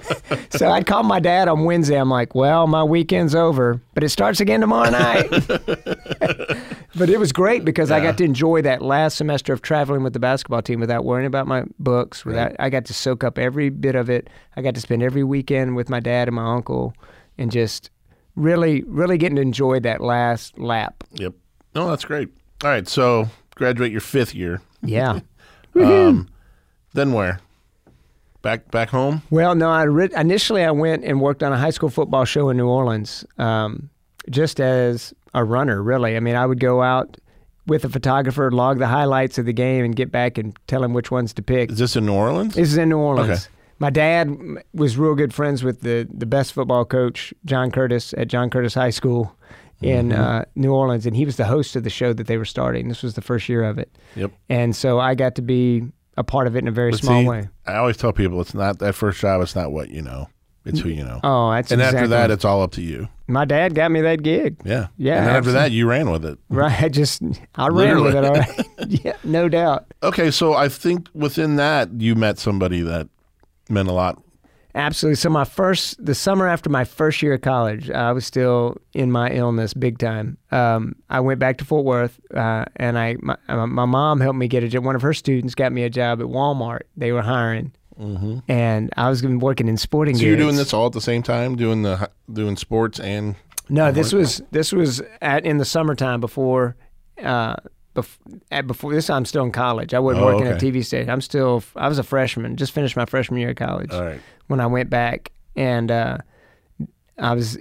[0.50, 1.96] so I called my dad on Wednesday.
[1.96, 5.30] I'm like, well, my weekend's over, but it starts again tomorrow night.
[7.00, 10.12] but it was great because I got to enjoy that last semester of traveling with
[10.12, 12.26] the basketball team without worrying about my books.
[12.26, 14.28] Without I got to soak up every bit of it.
[14.54, 16.94] I got to spend every weekend with my dad and my uncle
[17.38, 17.90] and just
[18.36, 21.02] really, really getting to enjoy that last lap.
[21.14, 21.32] Yep.
[21.74, 22.28] No, that's great.
[22.62, 24.60] All right, so graduate your fifth year.
[24.82, 25.20] Yeah.
[25.76, 26.28] Um,
[26.94, 27.38] then where?
[28.42, 29.22] Back back home.
[29.30, 29.70] Well, no.
[29.70, 32.66] I ri- initially I went and worked on a high school football show in New
[32.66, 33.88] Orleans, um,
[34.28, 35.82] just as a runner.
[35.82, 37.16] Really, I mean, I would go out
[37.66, 40.92] with a photographer, log the highlights of the game, and get back and tell him
[40.92, 41.70] which ones to pick.
[41.70, 42.54] Is this in New Orleans?
[42.54, 43.30] This is in New Orleans.
[43.30, 43.40] Okay.
[43.78, 44.36] My dad
[44.74, 48.74] was real good friends with the the best football coach, John Curtis, at John Curtis
[48.74, 49.34] High School
[49.80, 50.20] in Mm-hmm.
[50.22, 52.88] uh, New Orleans, and he was the host of the show that they were starting.
[52.88, 54.32] This was the first year of it, Yep.
[54.50, 55.84] and so I got to be
[56.18, 57.48] a part of it in a very But small see, way.
[57.66, 59.40] I always tell people it's not that first job.
[59.40, 60.28] It's not what you know.
[60.66, 61.20] It's who you know.
[61.24, 61.98] Oh, that's and exactly.
[62.00, 63.08] after that, it's all up to you.
[63.30, 64.56] My dad got me that gig.
[64.64, 64.88] Yeah.
[64.96, 66.38] Yeah, And after that, you ran with it.
[66.48, 67.22] Right, I just
[67.54, 68.24] I ran with it.
[68.24, 68.66] All right.
[69.04, 69.92] yeah, no doubt.
[70.02, 73.08] Okay, so I think within that, you met somebody that
[73.68, 74.20] meant a lot
[74.74, 75.16] Absolutely.
[75.16, 79.10] So my first, the summer after my first year of college, I was still in
[79.10, 80.38] my illness big time.
[80.52, 84.46] Um, I went back to Fort Worth, uh, and I my, my mom helped me
[84.46, 84.84] get a job.
[84.84, 86.82] One of her students got me a job at Walmart.
[86.96, 87.72] They were hiring,
[88.48, 91.56] and I was working in sporting So you're doing this all at the same time,
[91.56, 93.34] doing the doing sports and
[93.68, 96.76] No, this was this was at in the summertime before.
[97.22, 97.56] Uh,
[97.94, 98.18] bef-
[98.50, 99.92] at before this, I'm still in college.
[99.92, 100.68] I wasn't Oh, working at okay.
[100.68, 101.10] a TV station.
[101.10, 101.62] I'm still.
[101.76, 102.56] I was a freshman.
[102.56, 103.90] Just finished my freshman year of college.
[103.92, 104.20] all right.
[104.46, 106.18] when I went back, and uh,
[107.18, 107.58] I was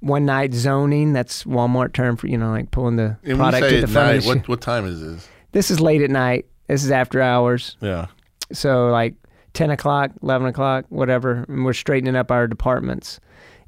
[0.00, 1.12] one night zoning.
[1.12, 4.16] That's Walmart term for you know like pulling the And product to the at front.
[4.16, 5.28] night, what what time is this?
[5.52, 6.46] This is late at night.
[6.66, 7.76] This is after hours.
[7.80, 8.06] Yeah.
[8.52, 9.14] So like
[9.54, 11.44] ten o'clock, eleven o'clock, whatever.
[11.48, 13.20] And we're straightening up our departments.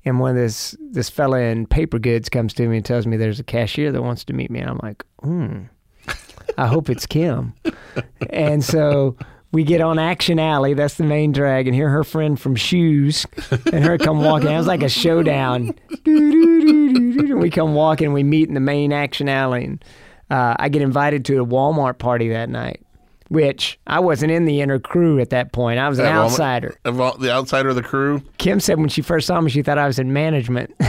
[0.05, 3.41] And when this this fella in paper goods comes to me and tells me there's
[3.41, 5.63] a cashier that wants to meet me, and I'm like, hmm,
[6.59, 7.55] I hope it's Kim.
[8.31, 9.17] and so
[9.53, 10.75] we get on Action Alley.
[10.75, 13.25] That's the main drag, and here her friend from Shoes,
[13.73, 14.51] and her come walking.
[14.51, 15.75] It was like a showdown.
[16.07, 18.13] And we come walking.
[18.13, 19.85] We meet in the main Action Alley, and
[20.31, 22.84] uh, I get invited to a Walmart party that night.
[23.35, 25.79] Which I wasn't in the inner crew at that point.
[25.81, 26.77] I was an outsider.
[26.85, 29.87] The outsider of the crew Kim said when she first saw me, she thought I
[29.87, 30.75] was in management.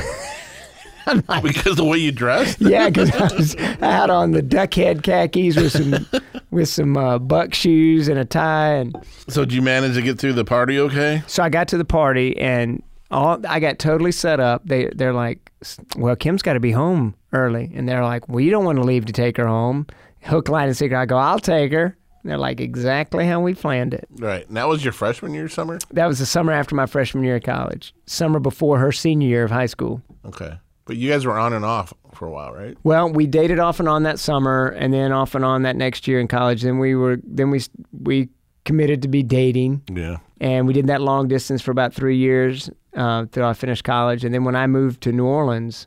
[1.43, 2.60] because the way you dressed.
[2.62, 6.08] yeah, because I, was- had on the duck head khakis with some
[6.51, 8.95] with some uh, buck shoes and a tie, and
[9.27, 11.21] So did you manage to get through the party okay?
[11.27, 12.81] so I got to the party and
[13.12, 14.63] all I got totally set up.
[14.65, 15.51] They they're like,
[15.95, 18.84] well, Kim's got to be home early, and they're like, well, you don't want to
[18.84, 19.86] leave to take her home.
[20.23, 20.95] Hook, line, and sinker.
[20.95, 21.95] I go, I'll take her.
[22.25, 24.07] And they're like, exactly how we planned it.
[24.17, 24.47] Right.
[24.47, 25.77] And that was your freshman year summer?
[25.91, 29.43] That was the summer after my freshman year of college, summer before her senior year
[29.43, 30.01] of high school.
[30.25, 30.57] Okay.
[30.85, 32.75] But you guys were on and off for a while, right?
[32.83, 36.07] Well, we dated off and on that summer, and then off and on that next
[36.07, 36.63] year in college.
[36.63, 37.61] Then we were then we
[37.93, 38.29] we
[38.63, 40.17] committed to be dating, Yeah.
[40.41, 44.23] and we did that long distance for about three years uh, till I finished college.
[44.25, 45.85] And then when I moved to New Orleans,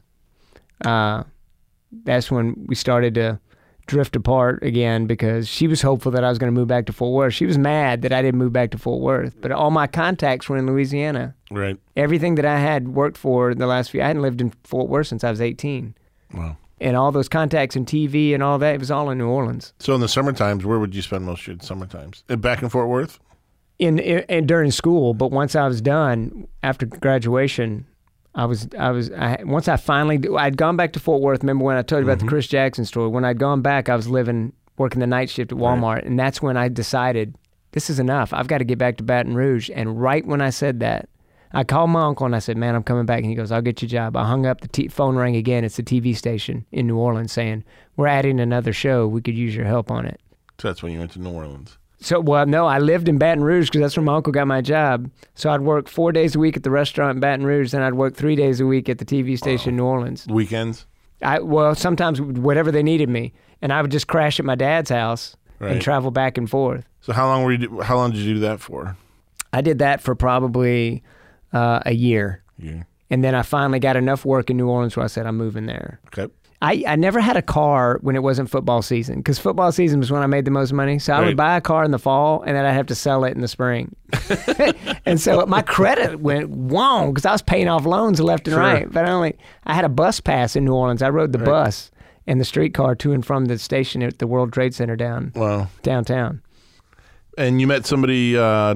[0.84, 1.24] uh,
[2.04, 3.40] that's when we started to
[3.88, 6.92] drift apart again because she was hopeful that I was going to move back to
[6.92, 7.34] Fort Worth.
[7.34, 10.48] She was mad that I didn't move back to Fort Worth, but all my contacts
[10.48, 11.34] were in Louisiana.
[11.50, 11.76] Right.
[11.96, 14.88] Everything that I had worked for in the last few, I hadn't lived in Fort
[14.88, 15.94] Worth since I was 18
[16.34, 16.56] Wow.
[16.80, 18.74] and all those contacts and TV and all that.
[18.74, 19.72] It was all in New Orleans.
[19.80, 22.22] So in the summer times, where would you spend most of your summer times?
[22.28, 23.18] Uh, Back in Fort Worth?
[23.78, 27.86] In, in during school, but once I was done after graduation,
[28.38, 31.42] I was I was I, once I finally I'd gone back to Fort Worth.
[31.42, 32.28] Remember when I told you about the mm-hmm.
[32.28, 33.08] Chris Jackson story?
[33.08, 36.40] When I'd gone back, I was living working the night shift at Walmart, and that's
[36.40, 37.34] when I decided
[37.72, 38.32] this is enough.
[38.32, 39.70] I've got to get back to Baton Rouge.
[39.74, 41.08] And right when I said that,
[41.52, 43.60] I called my uncle and I said, "Man, I'm coming back." And he goes, "I'll
[43.60, 44.60] get you a job." I hung up.
[44.60, 45.64] The t- phone rang again.
[45.64, 47.64] It's the TV station in New Orleans saying,
[47.96, 49.08] "We're adding another show.
[49.08, 50.20] We could use your help on it."
[50.60, 51.76] So that's when you went to New Orleans.
[52.00, 54.60] So, well, no, I lived in Baton Rouge because that's where my uncle got my
[54.60, 55.10] job.
[55.34, 57.94] So I'd work four days a week at the restaurant in Baton Rouge, then I'd
[57.94, 60.26] work three days a week at the TV station in New Orleans.
[60.28, 60.86] Weekends?
[61.22, 64.90] I well, sometimes whatever they needed me, and I would just crash at my dad's
[64.90, 65.72] house Right.
[65.72, 66.84] and travel back and forth.
[67.00, 67.80] So how long were you?
[67.80, 68.96] How long did you do that for?
[69.52, 71.02] I did that for probably
[71.52, 72.84] uh, a year, Yeah.
[73.10, 75.66] and then I finally got enough work in New Orleans where I said I'm moving
[75.66, 75.98] there.
[76.06, 76.32] Okay.
[76.60, 80.10] I, I never had a car when it wasn't football season because football season was
[80.10, 80.98] when I made the most money.
[80.98, 81.26] So I Right.
[81.26, 83.40] would buy a car in the fall and then I'd have to sell it in
[83.42, 83.94] the spring.
[85.06, 88.62] and so my credit went wrong because I was paying off loans left and Sure.
[88.62, 88.90] right.
[88.92, 91.00] But I only I had a bus pass in New Orleans.
[91.02, 91.90] I rode the bus
[92.26, 95.68] and the streetcar to and from the station at the World Trade Center down Wow.
[95.82, 96.42] downtown.
[97.38, 98.74] And you met somebody uh,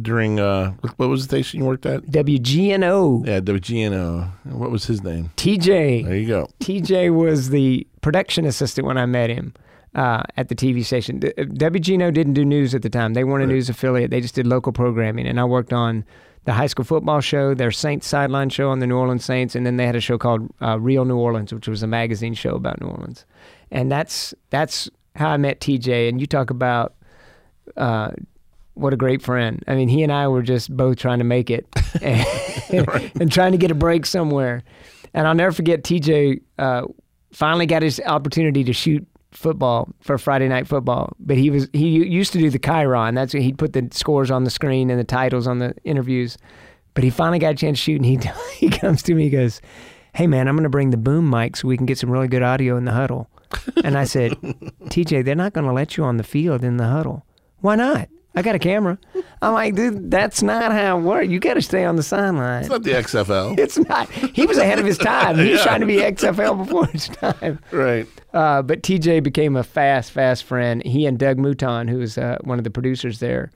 [0.00, 2.02] during uh, what- was the station you worked at?
[2.04, 4.30] WGNO Yeah, WGNO.
[4.44, 5.30] What was his name?
[5.36, 6.04] TJ.
[6.04, 6.48] There you go.
[6.60, 9.54] TJ was the production assistant when I met him
[9.94, 11.20] uh, at the TV station.
[11.20, 13.14] WGNO didn't do news at the time.
[13.14, 14.10] They weren't a news affiliate.
[14.10, 15.26] They just did local programming.
[15.26, 16.04] And I worked on
[16.44, 19.64] the high school football show, their Saints sideline show on the New Orleans Saints, and
[19.64, 22.54] then they had a show called uh, Real New Orleans, which was a magazine show
[22.54, 23.24] about New Orleans.
[23.70, 26.10] And that's that's how I met TJ.
[26.10, 26.92] And you talk about
[27.76, 28.10] uh,
[28.74, 29.62] what a great friend.
[29.66, 31.66] I mean, he and I were just both trying to make it
[32.02, 32.26] and,
[33.20, 34.62] and trying to get a break somewhere.
[35.12, 36.82] And I'll never forget TJ uh,
[37.32, 41.12] finally got his opportunity to shoot football for Friday night football.
[41.18, 43.14] But he was he used to do the Chiron.
[43.14, 46.36] That's he'd put the scores on the screen and the titles on the interviews.
[46.94, 48.18] But he finally got a chance to shoot, and he
[48.56, 49.60] he comes to me, he goes,
[50.14, 52.28] "Hey man, I'm going to bring the boom mic so we can get some really
[52.28, 53.28] good audio in the huddle."
[53.84, 56.86] And I said, "TJ, they're not going to let you on the field in the
[56.86, 57.24] huddle.
[57.64, 58.98] Why not?" I got a camera.
[59.42, 61.28] I'm like, dude, that's not how it works.
[61.28, 62.62] You got to stay on the sideline.
[62.62, 63.56] It's not the XFL.
[63.64, 64.10] It's not.
[64.10, 65.36] He was ahead of his time.
[65.38, 65.64] He was Yeah.
[65.64, 67.60] trying to be XFL before his time.
[67.70, 68.08] right.
[68.32, 70.82] Uh, but TJ became a fast, fast friend.
[70.84, 73.52] He and Doug Mouton, who was uh, one of the producers there,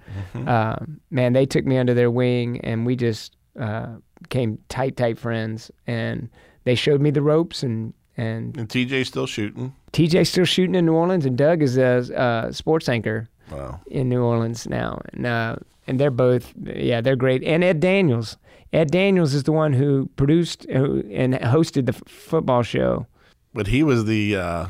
[0.46, 0.76] uh,
[1.10, 5.72] man, they took me under their wing, and we just uh, became tight, tight friends.
[5.88, 6.30] And
[6.62, 9.74] they showed me the ropes, and and And TJ's still shooting.
[9.92, 13.80] TJ's still shooting in New Orleans, and Doug is a, a sports anchor Wow.
[13.86, 15.56] in New Orleans now, and uh,
[15.86, 17.42] and they're both yeah they're great.
[17.44, 18.36] And Ed Daniels,
[18.72, 23.06] Ed Daniels is the one who produced who, and hosted the f- football show.
[23.54, 24.66] But he was the uh,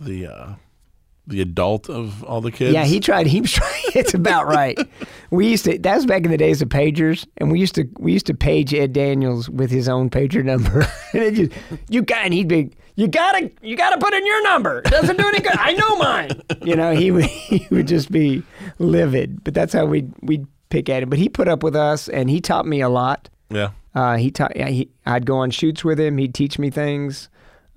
[0.00, 0.54] the uh,
[1.26, 2.72] the adult of all the kids.
[2.72, 3.26] Yeah, he tried.
[3.26, 3.82] He was trying.
[3.94, 4.78] It's about right.
[5.30, 5.78] We used to.
[5.78, 8.34] That was back in the days of pagers, and we used to we used to
[8.34, 10.80] page Ed Daniels with his own pager number.
[11.12, 11.52] and it just
[11.88, 14.78] you got and he'd be you gotta you gotta put in your number.
[14.78, 15.56] It doesn't do any good.
[15.56, 16.42] I know mine.
[16.62, 18.42] You know he would he would just be
[18.78, 19.44] livid.
[19.44, 21.10] But that's how we we'd pick at him.
[21.10, 23.28] But he put up with us, and he taught me a lot.
[23.50, 23.70] Yeah.
[23.94, 24.56] Uh, he taught.
[24.56, 26.18] He, I'd go on shoots with him.
[26.18, 27.28] He'd teach me things,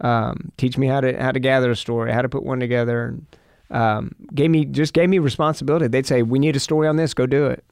[0.02, 3.06] um, teach me how to how to gather a story, how to put one together,
[3.06, 3.26] and
[3.70, 5.88] um, gave me just gave me responsibility.
[5.88, 7.14] They'd say, "We need a story on this.
[7.14, 7.64] Go do it."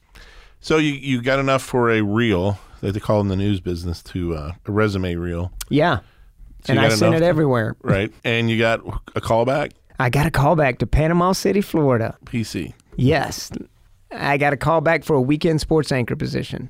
[0.60, 4.02] So you you got enough for a reel that they call in the news business
[4.04, 6.00] to uh, a resume reel, Yeah,
[6.66, 7.76] So and I sent it everywhere.
[7.82, 8.12] right?
[8.24, 8.80] And you got
[9.16, 9.72] a callback.
[10.00, 12.18] I got a call back to Panama City, Florida.
[12.26, 13.52] PC, Yes,
[14.12, 16.70] I got a call back for a weekend sports anchor position.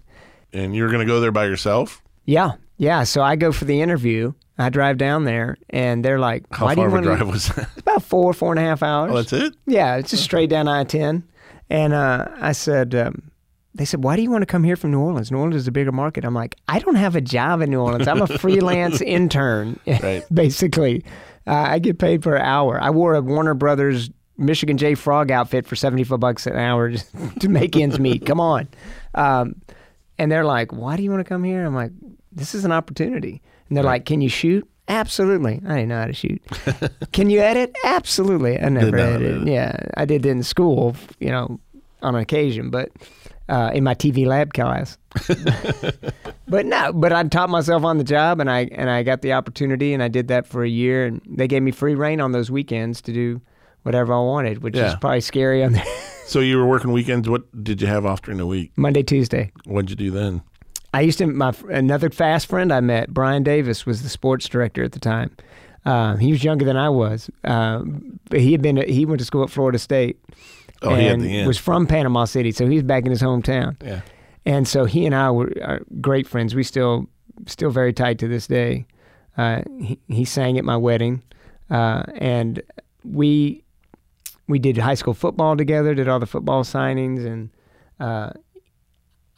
[0.54, 2.02] and you're going to go there by yourself.
[2.26, 3.04] Yeah, yeah.
[3.04, 4.34] So I go for the interview.
[4.58, 7.28] I drive down there, and they're like, How "Why do far you of a drive
[7.28, 7.69] was that?
[7.78, 9.12] About four, four and a half hours.
[9.12, 9.54] Oh, that's it.
[9.67, 11.23] Yeah, it's just straight down I 10.
[11.69, 13.30] And uh, I said, um,
[13.78, 15.32] they said, why do you want to come here from New Orleans?
[15.32, 16.26] New Orleans is a bigger market.
[16.26, 18.08] I'm like, I don't have a job in New Orleans.
[18.08, 19.80] I'm a freelance intern,
[20.34, 21.04] basically.
[21.46, 22.82] Uh, I get paid per hour.
[22.82, 27.12] I wore a Warner Brothers Michigan J Frog outfit for 75 bucks an hour just
[27.40, 28.26] to make ends meet.
[28.26, 28.68] Come on.
[29.16, 29.62] Um,
[30.18, 31.66] and they're like, why do you want to come here?
[31.66, 31.92] I'm like,
[32.32, 33.42] this is an opportunity.
[33.70, 34.68] And they're like, can you shoot?
[34.88, 35.62] Absolutely.
[35.68, 36.42] I didn't know how to shoot.
[37.12, 37.76] Can you edit?
[37.84, 38.60] Absolutely.
[38.60, 39.46] I never edited.
[39.46, 41.60] Yeah, I did it in school, you know,
[42.02, 42.90] on occasion, but
[43.50, 44.98] uh, in my TV lab class.
[46.48, 49.34] but no, but I taught myself on the job, and I and I got the
[49.34, 52.32] opportunity, and I did that for a year, and they gave me free rein on
[52.32, 53.42] those weekends to do
[53.84, 54.88] whatever I wanted, which Yeah.
[54.90, 55.80] is probably scary on the
[56.28, 57.30] So you were working weekends.
[57.30, 58.72] What did you have off during the week?
[58.76, 59.52] Monday, Tuesday.
[59.66, 60.42] What'd you do then?
[60.94, 64.84] I used to my another fast friend I met, Brian Davis, was the sports director
[64.84, 65.32] at the time.
[65.86, 67.82] Uh, he was younger than I was, uh,
[68.30, 70.20] but he had been he went to school at Florida State
[70.82, 71.48] Oh, he had and the end.
[71.48, 73.76] was from Panama City, so he's back in his hometown.
[73.84, 74.02] yeah.
[74.46, 76.56] And so he and I were are great friends.
[76.56, 77.08] We still
[77.48, 78.86] still very tight to this day.
[79.38, 81.22] Uh, he, he sang at my wedding,
[81.70, 82.62] uh, and
[83.04, 83.63] we
[84.48, 85.94] we did high school football together.
[85.94, 87.50] Did all the football signings, and
[88.00, 88.32] uh,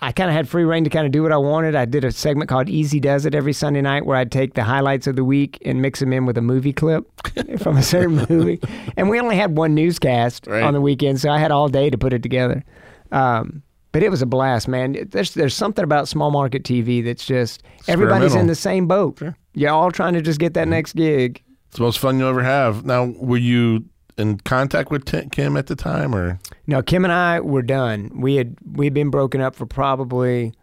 [0.01, 1.75] I kind of had free rein to kind of do what I wanted.
[1.75, 4.63] I did a segment called Easy Does It every Sunday night, where I'd take the
[4.63, 7.05] highlights of the week and mix them in with a movie clip
[7.59, 8.61] from a certain movie.
[8.95, 10.63] And we only had one newscast Right.
[10.63, 12.63] on the weekend, so I had all day to put it together.
[13.11, 14.95] Um, but it was a blast, man.
[15.09, 19.17] There's there's something about small market TV that's just everybody's in the same boat.
[19.19, 19.35] Sure.
[19.53, 21.41] You're all trying to just get that next gig.
[21.69, 22.85] It's the most fun you'll ever have.
[22.85, 23.83] Now, were you
[24.19, 28.11] in contact with Kim at the time, or No, Kim and I were done.
[28.15, 30.53] We had we'd been broken up for probably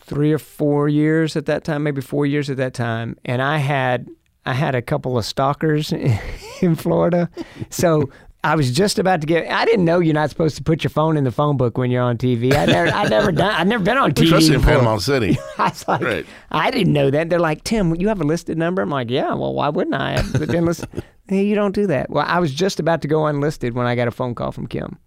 [0.00, 3.16] three or four years at that time, maybe four years at that time.
[3.24, 4.08] And I had
[4.44, 5.92] I had a couple of stalkers
[6.60, 7.30] in Florida,
[7.70, 8.10] so
[8.44, 9.50] I was just about to get.
[9.50, 11.90] I didn't know you're not supposed to put your phone in the phone book when
[11.90, 12.54] you're on TV.
[12.54, 13.52] I never I never done.
[13.54, 14.26] I've never been on TV.
[14.26, 14.60] especially in.
[14.62, 15.38] Panama City?
[15.58, 16.26] I was like, Right.
[16.50, 17.30] I didn't know that.
[17.30, 18.82] They're like, Tim, you have a listed number?
[18.82, 19.32] I'm like, yeah.
[19.34, 20.22] Well, why wouldn't I?
[20.32, 20.88] But then listen,
[21.28, 22.10] hey, you don't do that.
[22.10, 24.66] Well, I was just about to go unlisted when I got a phone call from
[24.66, 24.98] Kim,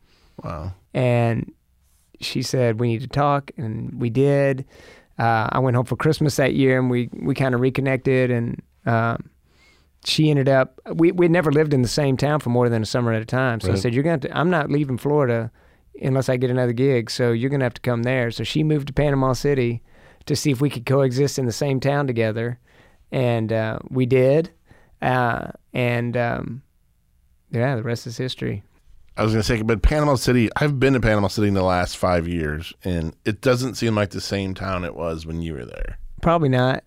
[0.43, 0.73] Wow.
[0.95, 1.52] and
[2.19, 4.65] she said we need to talk, and we did.
[5.19, 8.62] Uh, I went home for Christmas that year, and we we kind of reconnected, and
[8.88, 9.30] um,
[10.08, 10.80] she ended up.
[10.93, 13.26] We we never lived in the same town for more than a summer at a
[13.26, 13.60] time.
[13.60, 14.38] So I said, you're going to.
[14.38, 15.52] I'm not leaving Florida
[16.02, 17.10] unless I get another gig.
[17.10, 18.32] So you're going to have to come there.
[18.32, 19.84] So she moved to Panama City
[20.26, 22.60] to see if we could coexist in the same town together,
[23.12, 24.52] and uh, we did.
[25.02, 26.62] Uh, and um,
[27.52, 28.63] yeah, the rest is history.
[29.15, 31.63] I was going to say, but Panama City, I've been to Panama City in the
[31.63, 35.54] last five years, and it doesn't seem like the same town it was when you
[35.54, 35.98] were there.
[36.22, 36.84] Probably not.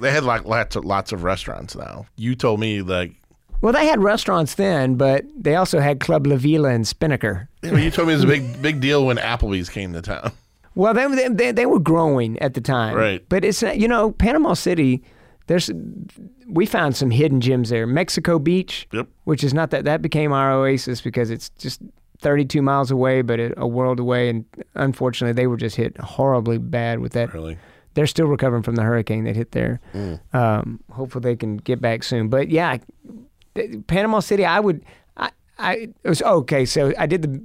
[0.00, 2.06] They had like lots of lots of restaurants now.
[2.16, 3.12] You told me like
[3.60, 7.48] Well, they had restaurants then, but they also had Club La Vela and Spinnaker.
[7.62, 10.02] you, know, you told me it was a big big deal when Applebee's came to
[10.02, 10.32] town.
[10.76, 13.24] Well, they, they- they were growing at the time, Right.
[13.28, 15.02] But it's not- you know Panama City.
[15.46, 15.70] There's
[16.48, 17.86] we found some hidden gems there.
[17.86, 19.08] Mexico Beach, Yep.
[19.24, 21.80] which is not that that became our oasis because it's just
[22.20, 24.30] 32 miles away, but a, a world away.
[24.30, 27.32] And unfortunately, they were just hit horribly bad with that.
[27.34, 27.58] Really?
[27.94, 29.80] They're still recovering from the hurricane that hit there.
[29.94, 30.20] Mm.
[30.34, 32.28] Um, hopefully, they can get back soon.
[32.28, 32.78] But yeah,
[33.86, 34.84] Panama City, I would.
[35.16, 36.64] I, I it was okay.
[36.64, 37.42] So I did the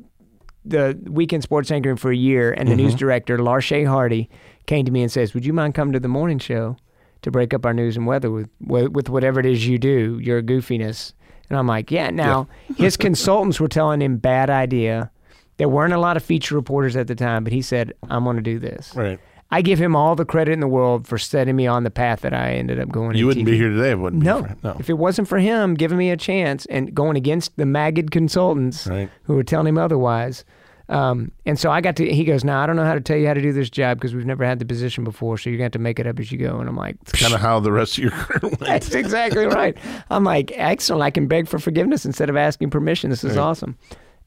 [0.65, 4.29] the weekend sports anchoring for a year, and the news director Larshay Hardy
[4.65, 6.77] came to me and says, "Would you mind coming to the morning show
[7.21, 10.19] to break up our news and weather with with with whatever it is you do,
[10.21, 11.13] your goofiness?"
[11.49, 12.47] And I'm like, "Yeah." Now
[12.77, 15.11] his consultants were telling him bad idea.
[15.57, 18.37] There weren't a lot of feature reporters at the time, but he said, "I'm going
[18.37, 19.19] to do this." Right.
[19.51, 22.21] I give him all the credit in the world for setting me on the path
[22.21, 23.17] that I ended up going.
[23.17, 23.51] You wouldn't TV.
[23.51, 23.87] be here today.
[23.89, 24.43] if it Wouldn't No.
[24.43, 24.75] Be no.
[24.79, 28.85] If it wasn't for him giving me a chance and going against the maggot consultants
[28.85, 29.09] Right.
[29.23, 30.45] who were telling him otherwise.
[30.87, 33.17] Um, and so I got to, he goes, Now I don't know how to tell
[33.17, 35.37] you how to do this job because we've never had the position before.
[35.37, 36.59] So you're going to have to make it up as you go.
[36.59, 38.59] And I'm like, Kind of how the rest of your career went.
[38.59, 39.77] That's exactly right.
[40.09, 41.03] I'm like, Excellent.
[41.03, 43.09] I can beg for forgiveness instead of asking permission.
[43.11, 43.77] This is awesome.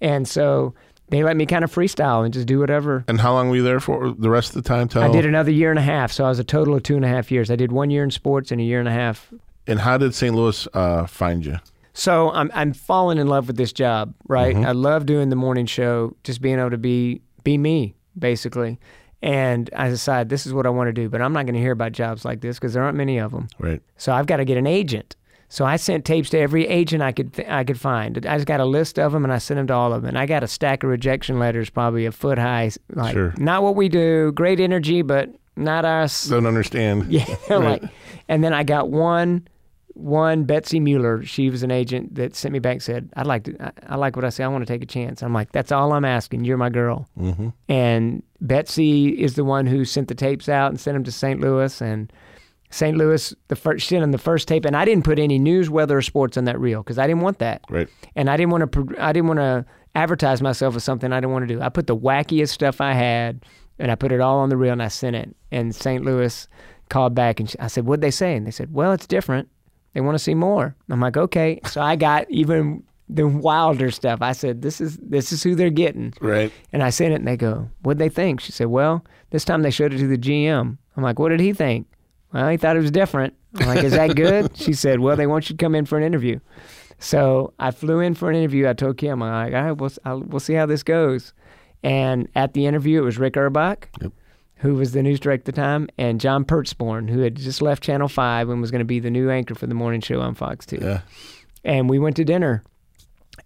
[0.01, 0.75] And so
[1.13, 3.05] they let me kind of freestyle and just do whatever.
[3.07, 4.13] And how long were you there for?
[4.13, 4.89] The rest of the time?
[4.89, 6.11] Till I did another year and a half.
[6.11, 7.51] So I was a total of two and a half years.
[7.51, 9.31] I did one year in sports and a year and a half
[9.67, 10.35] And how did St.
[10.35, 11.59] Louis uh, find you?
[11.93, 14.57] So I'm I'm falling in love with this job, right?
[14.57, 18.79] I love doing the morning show, just being able to be be me, basically.
[19.21, 21.61] And I decided this is what I want to do, but I'm not going to
[21.61, 23.49] hear about jobs like this because there aren't many of them.
[23.59, 23.83] Right.
[23.99, 25.15] So I've got to get an agent.
[25.53, 28.25] So I sent tapes to every agent I could th- I could find.
[28.27, 30.09] I just got a list of them and I sent them to all of them.
[30.09, 32.71] And I got a stack of rejection letters, probably a foot high.
[32.89, 33.35] Like Sure.
[33.37, 34.33] not what we do.
[34.33, 36.25] Great energy, but not us.
[36.25, 37.05] Don't understand.
[37.13, 37.83] Yeah, Right.
[37.83, 37.91] like,
[38.29, 39.47] and then I got one,
[39.89, 41.23] one Betsy Mueller.
[41.23, 42.77] She was an agent that sent me back.
[42.77, 43.57] and Said, "I'd like to.
[43.63, 44.45] I, I like what I say.
[44.45, 46.45] I want to take a chance." I'm like, "That's all I'm asking.
[46.47, 47.49] You're my girl." Mm-hmm.
[47.69, 51.41] And Betsy is the one who sent the tapes out and sent them to St.
[51.43, 51.79] Louis.
[51.83, 52.11] And
[52.73, 52.97] St.
[52.97, 55.69] Louis, the first, she sent them the first tape, and I didn't put any news,
[55.71, 57.89] weather, or sports on that reel because I didn't want that Right.
[58.17, 58.95] and I didn't want to.
[58.99, 59.65] I didn't want to
[59.95, 61.61] advertise myself as something I didn't want to do.
[61.61, 63.45] I put the wackiest stuff I had,
[63.79, 65.37] and I put it all on the reel, and I sent it.
[65.51, 66.03] And St.
[66.05, 66.49] Louis
[66.89, 69.49] called back, and I said, "What'd they say?" And they said, "Well, it's different.
[69.93, 74.23] They want to see more." I'm like, "Okay." So I got even the wilder stuff.
[74.23, 76.51] I said, "This is this is who they're getting." Right.
[76.73, 79.61] And I sent it, and they go, "What'd they think?" She said, "Well, this time
[79.61, 81.87] they showed it to the GM." I'm like, "What did he think?"
[82.33, 83.35] Well, he thought it was different.
[83.57, 85.99] I'm like, "Is that good?" she said, "Well, they want you to come in for
[85.99, 86.39] an interview."
[86.99, 88.69] So I flew in for an interview.
[88.69, 91.33] I told Kim, I'm like, all right, we'll, I'll, we'll see how this goes.
[91.83, 94.13] And at the interview, it was Rick Urbach, Yep.
[94.59, 97.83] who was the news director at the time, and John Pertzborn, who had just left
[97.83, 100.37] Channel 5 and was going to be the new anchor for the morning show on
[100.37, 101.01] Fox 2 Yeah.
[101.65, 102.63] and we went to dinner,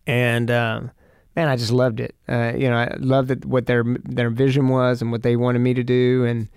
[0.07, 0.91] and um,
[1.35, 2.15] man, I just loved it.
[2.29, 5.61] Uh, you know, I loved it, what their their vision was and what they wanted
[5.61, 6.49] me to do, and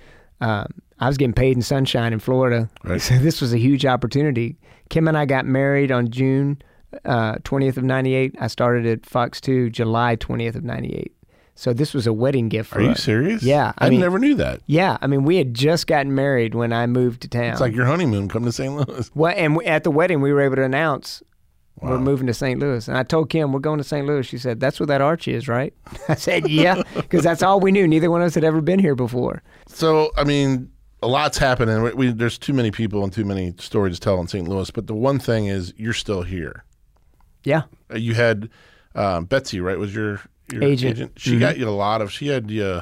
[0.42, 0.68] um,
[1.00, 3.02] I was getting paid in sunshine in Florida, Right.
[3.08, 4.58] so this was a huge opportunity.
[4.90, 6.62] Kim and I got married on June
[7.06, 8.36] uh, twentieth of '98.
[8.40, 11.14] I started at Fox Two July twentieth of '98.
[11.56, 13.04] So this was a wedding gift for Are you us.
[13.04, 13.44] serious?
[13.44, 14.62] Yeah, I I, mean- never knew that.
[14.66, 17.52] Yeah, I mean, we had just gotten married when I moved to town.
[17.52, 18.30] It's like your honeymoon.
[18.30, 18.74] Come to St.
[18.74, 19.12] Louis.
[19.16, 21.22] Well, and at the wedding, we were able to announce
[21.82, 22.60] we're moving to St.
[22.60, 22.88] Louis.
[22.90, 24.06] And I told Kim, we're going to St.
[24.06, 24.26] Louis.
[24.26, 25.74] She said, That's where that arch is, right?
[26.10, 27.88] I said, Yeah, because that's all we knew.
[27.88, 29.44] Neither one of us had ever been here before.
[29.68, 30.70] So, I mean,
[31.02, 31.82] a lot's happening.
[31.82, 34.48] We, we, there's too many people and too many stories to tell in St.
[34.48, 34.70] Louis.
[34.72, 36.64] But the one thing is, you're still here.
[37.44, 37.64] Yeah.
[37.92, 38.50] Uh, You had
[38.96, 39.78] um, Betsy, right?
[39.78, 40.22] Was your,
[40.52, 41.14] your Agent.
[41.18, 42.12] She got you a lot of.
[42.12, 42.82] She had you.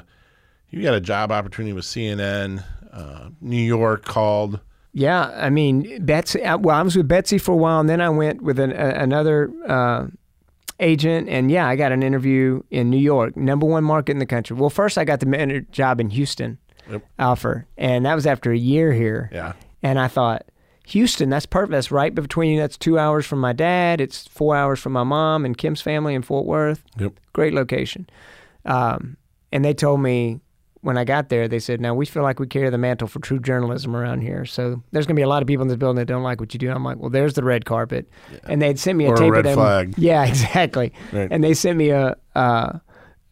[0.69, 2.63] You got a job opportunity with CNN.
[2.91, 4.59] Uh, New York called.
[4.93, 5.31] Yeah.
[5.35, 8.09] I mean, Betsy, uh, well, I was with Betsy for a while, and then I
[8.09, 10.07] went with an, a, another uh,
[10.79, 11.29] agent.
[11.29, 14.57] And yeah, I got an interview in New York, number one market in the country.
[14.57, 16.57] Well, first, I got the job in Houston,
[16.89, 17.03] Yep.
[17.19, 17.65] offer.
[17.77, 19.29] And that was after a year here.
[19.33, 19.53] Yeah.
[19.83, 20.45] And I thought,
[20.87, 21.71] Houston, that's perfect.
[21.71, 22.59] That's right between, you.
[22.59, 23.99] that's two hours from my dad.
[24.01, 26.83] It's four hours from my mom and Kim's family in Fort Worth.
[26.97, 27.13] Yep.
[27.33, 28.09] Great location.
[28.65, 29.17] Um,
[29.51, 30.39] and they told me
[30.81, 33.19] when I got there, they said, now we feel like we carry the mantle for
[33.19, 34.45] true journalism around here.
[34.45, 36.39] So there's going to be a lot of people in this building that don't like
[36.39, 36.71] what you do.
[36.71, 38.09] I'm like, well, there's the red carpet.
[38.45, 39.55] And they'd sent me a Or a tape red of them.
[39.55, 39.93] flag.
[39.97, 40.93] Yeah, exactly.
[41.11, 41.27] Right.
[41.31, 42.79] And they sent me a, uh,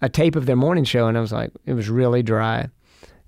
[0.02, 2.68] a tape of their morning show, and I was like, it was really dry.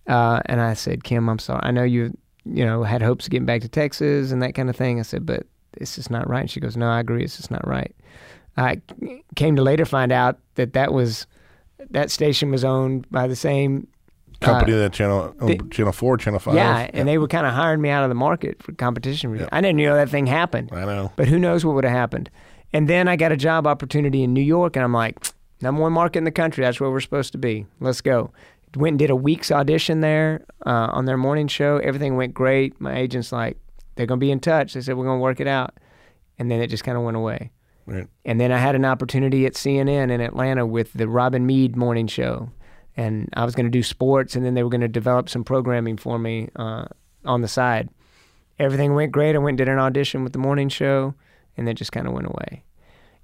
[0.08, 1.60] Uh, and I said, Kim, I'm sorry.
[1.64, 4.70] I know you, you know, had hopes of getting back to Texas and that kind
[4.70, 5.00] of thing.
[5.00, 6.42] I said, but it's just not right.
[6.42, 7.24] And she goes, No, I agree.
[7.24, 7.94] It's just not right.
[8.56, 8.82] I
[9.36, 11.28] came to later find out that that was
[11.92, 13.88] that station was owned by the same
[14.40, 16.54] Company that channel, the- channel four, channel five.
[16.54, 19.32] yeah, and they were kind of hiring me out of the market for competition.
[19.32, 19.50] reasons.
[19.52, 21.12] I didn't know that thing happened, I know.
[21.16, 22.30] but who knows what would have happened.
[22.72, 25.18] And then I got a job opportunity in New York, and I'm like,
[25.62, 26.64] number one market in the country.
[26.64, 27.66] That's where we're supposed to be.
[27.80, 28.32] Let's go.
[28.76, 31.78] Went and did a week's audition there uh, on their morning show.
[31.78, 32.80] Everything went great.
[32.82, 33.58] My agent's like,
[33.96, 34.74] they're going to be in touch.
[34.74, 35.78] They said, we're going to work it out.
[36.38, 37.52] And then it just kind of went away.
[37.86, 38.08] Right.
[38.26, 42.08] And then I had an opportunity at CNN in Atlanta with the Robin Meade morning
[42.08, 42.52] show.
[42.98, 45.44] And I was going to do sports, and then they were going to develop some
[45.44, 46.86] programming for me uh,
[47.26, 47.90] on the side.
[48.60, 49.36] Everything went great.
[49.36, 51.14] I went and did an audition with the morning show,
[51.56, 52.64] and then just kind of went away.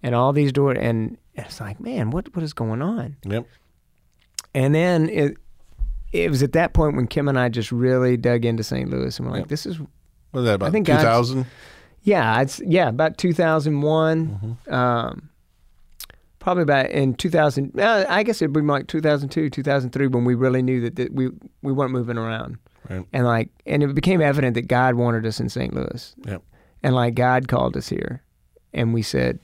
[0.03, 3.17] And all these doors, and it's like, man, what what is going on?
[3.25, 3.47] Yep.
[4.55, 5.37] And then it
[6.11, 8.89] it was at that point when Kim and I just really dug into St.
[8.89, 9.89] Louis, and we're like, this is What
[10.33, 10.67] was that about?
[10.67, 11.35] I think two God's-
[12.03, 14.57] yeah, it's yeah, about 2001.
[14.67, 15.29] Um,
[16.39, 17.79] probably about in 2000.
[17.79, 21.29] Uh, I guess it'd be like 2002, 2003 when we really knew that, that we
[21.61, 22.57] we weren't moving around,
[22.89, 23.05] Right.
[23.13, 25.73] and like, and it became evident that God wanted us in St.
[25.73, 26.43] Louis, Yep.
[26.83, 28.21] and like God called us here,
[28.73, 29.39] and we said,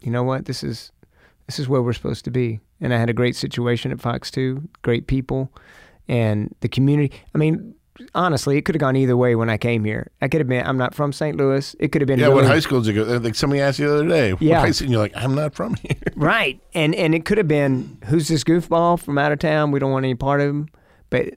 [0.00, 0.92] you know what, this is
[1.46, 2.60] this is where we're supposed to be.
[2.80, 5.52] And I had a great situation at Fox Two, great people,
[6.08, 7.12] and the community.
[7.34, 7.74] I mean.
[8.14, 10.10] Honestly, it could have gone either way when I came here.
[10.20, 10.66] I could have been.
[10.66, 11.34] I'm not from St.
[11.34, 11.74] Louis.
[11.80, 12.18] It could have been.
[12.18, 12.26] Yeah.
[12.26, 13.16] really, What high school did you go?
[13.16, 14.34] Like somebody asked you the other day.
[14.34, 14.60] What Yeah.
[14.60, 14.84] high school?
[14.84, 15.96] And you're like, I'm not from here.
[16.14, 16.60] Right.
[16.74, 19.70] And and it could have been who's this goofball from out of town?
[19.70, 20.68] We don't want any part of him.
[21.08, 21.36] But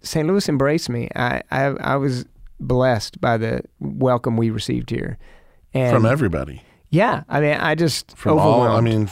[0.00, 0.26] St.
[0.26, 1.10] Louis embraced me.
[1.14, 2.24] I I, I was
[2.58, 5.18] blessed by the welcome we received here.
[5.74, 6.62] And from everybody.
[6.88, 8.62] yeah, I mean, I just From all.
[8.62, 8.88] overwhelmed.
[8.88, 9.10] I mean,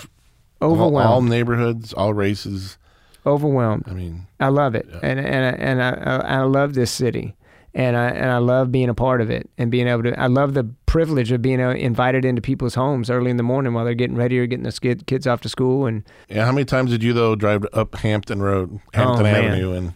[0.60, 1.08] f- all, overwhelmed.
[1.08, 2.78] all neighborhoods, all races.
[3.26, 3.84] overwhelmed.
[3.86, 7.34] I mean, I love it, and and I- and I, I I love this city,
[7.74, 10.18] and I and I love being a part of it and being able to.
[10.18, 13.74] I love the privilege of being uh, invited into people's homes early in the morning
[13.74, 16.44] while they're getting ready or getting the skid, kids off to school, and yeah.
[16.44, 19.28] How many times did you though drive up Hampton Road, Hampton Oh.
[19.28, 19.92] Avenue, and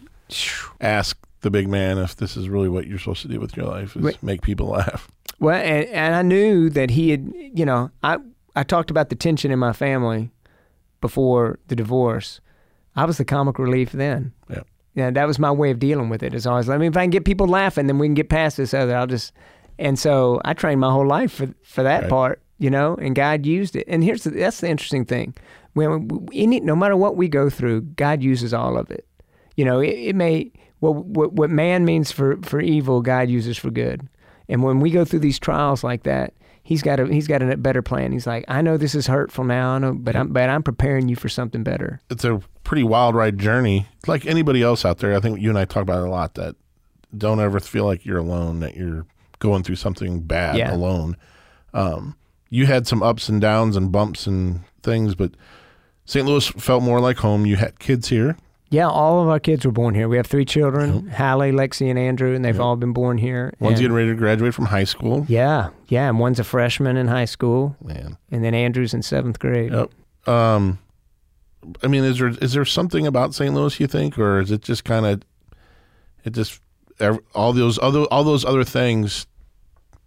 [0.81, 3.65] ask the big man if this is really what you're supposed to do with your
[3.65, 3.95] life?
[3.95, 5.09] Is make people laugh.
[5.39, 8.17] Well, and, and I knew that he had, you know, I
[8.55, 10.29] I talked about the tension in my family
[11.03, 12.39] before the divorce.
[12.95, 14.31] I was the comic relief then.
[14.49, 14.63] Yeah.
[14.95, 16.33] Yeah, that was my way of dealing with it.
[16.33, 16.37] it.
[16.37, 18.57] Is always, I mean, if I can get people laughing, then we can get past
[18.57, 18.95] this other.
[18.95, 19.33] I'll just,
[19.77, 22.09] and so I trained my whole life for for that Right.
[22.09, 22.95] part, you know.
[22.95, 23.85] And God used it.
[23.87, 25.33] And here's the, that's the interesting thing:
[25.73, 29.05] when any, no matter what we go through, God uses all of it.
[29.57, 33.57] You know, it, it may what, what what man means for for evil, God uses
[33.57, 34.07] for good.
[34.47, 36.33] And when we go through these trials like that,
[36.63, 38.11] he's got a he's got a better plan.
[38.11, 41.09] He's like, I know this is hurtful now, I know, but I'm but I'm preparing
[41.09, 42.01] you for something better.
[42.09, 43.87] It's a pretty wild ride journey.
[44.07, 46.35] Like anybody else out there, I think you and I talk about it a lot.
[46.35, 46.55] That
[47.15, 48.59] don't ever feel like you're alone.
[48.61, 49.05] That you're
[49.39, 50.73] going through something bad Yeah.
[50.73, 51.17] alone.
[51.73, 52.15] Um,
[52.49, 55.31] you had some ups and downs and bumps and things, but
[56.05, 56.25] St.
[56.25, 57.45] Louis felt more like home.
[57.45, 58.37] You had kids here.
[58.73, 60.09] Yeah, all of our kids were born here.
[60.09, 63.53] We have three children: Hallie, Lexi, and Andrew, and they've all been born here.
[63.59, 65.25] One's And- getting ready to graduate from high school.
[65.29, 68.17] yeah, yeah, and one's a freshman in high school, Man.
[68.31, 69.71] and then Andrew's in seventh grade.
[69.71, 69.91] Yep.
[70.27, 70.79] Um,
[71.83, 73.53] I mean, is there is there something about St.
[73.53, 75.21] Louis you think, or is it just kind of
[76.25, 76.59] it just
[77.35, 79.27] all those other all those other things?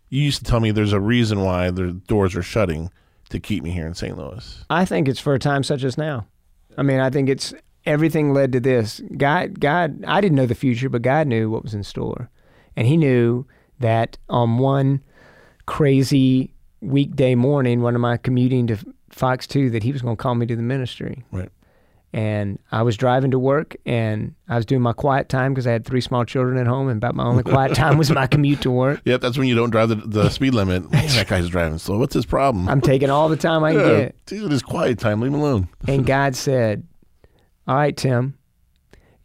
[0.08, 2.90] You used to tell me there's a reason why the doors are shutting
[3.28, 4.16] to keep me here in St.
[4.18, 4.64] Louis.
[4.70, 6.26] I think it's for a time such as now.
[6.76, 7.54] I mean, I think it's
[7.86, 9.00] everything led to this.
[9.16, 12.30] God, God, I didn't know the future, but God knew what was in store,
[12.76, 13.46] and He knew
[13.80, 15.02] that on one
[15.66, 18.78] crazy weekday morning, when am I commuting to
[19.10, 21.24] Fox Two, that He was going to call me to the ministry.
[21.30, 21.48] Right.
[22.12, 25.72] And I was driving to work, and I was doing my quiet time because I
[25.72, 28.62] had three small children at home, and about my only quiet time was my commute
[28.62, 29.02] to work.
[29.04, 30.90] Yep, that's when you don't drive the, the speed limit.
[30.90, 31.98] Man, that guy's driving slow.
[31.98, 32.68] What's his problem?
[32.68, 34.32] I'm taking all the time I yeah, get.
[34.32, 35.20] in his quiet time.
[35.20, 35.68] Leave him alone.
[35.86, 36.86] And God said,
[37.66, 38.38] All right, Tim,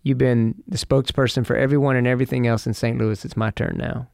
[0.03, 2.97] you've been the spokesperson for everyone and everything else in St.
[2.97, 3.23] Louis.
[3.23, 4.07] It's my turn now.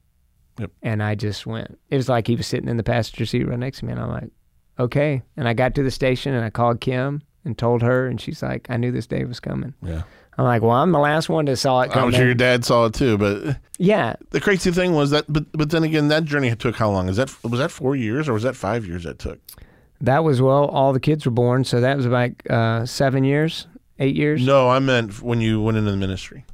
[0.60, 0.72] Yep.
[0.82, 1.78] And I just went.
[1.90, 3.92] It was like he was sitting in the passenger seat right next to me.
[3.92, 4.32] And I'm like,
[4.80, 5.24] Okay.
[5.36, 8.08] And I got to the station and I called Kim and told her.
[8.08, 9.74] And she's like, I knew this day was coming.
[9.82, 10.04] Yeah,
[10.38, 12.86] I'm like, Well, I'm the last one to saw it I'm sure your dad saw
[12.86, 13.18] it too.
[13.18, 14.16] But yeah.
[14.32, 17.10] the crazy thing was that, but but then again, that journey took how long?
[17.10, 19.04] Is that was that four years or was that five years?
[19.04, 19.40] That took.
[20.00, 21.64] That was, well, all the kids were born.
[21.64, 23.66] So that was about uh, seven years,
[24.00, 24.46] eight years.
[24.46, 26.46] No, I meant when you went into the ministry.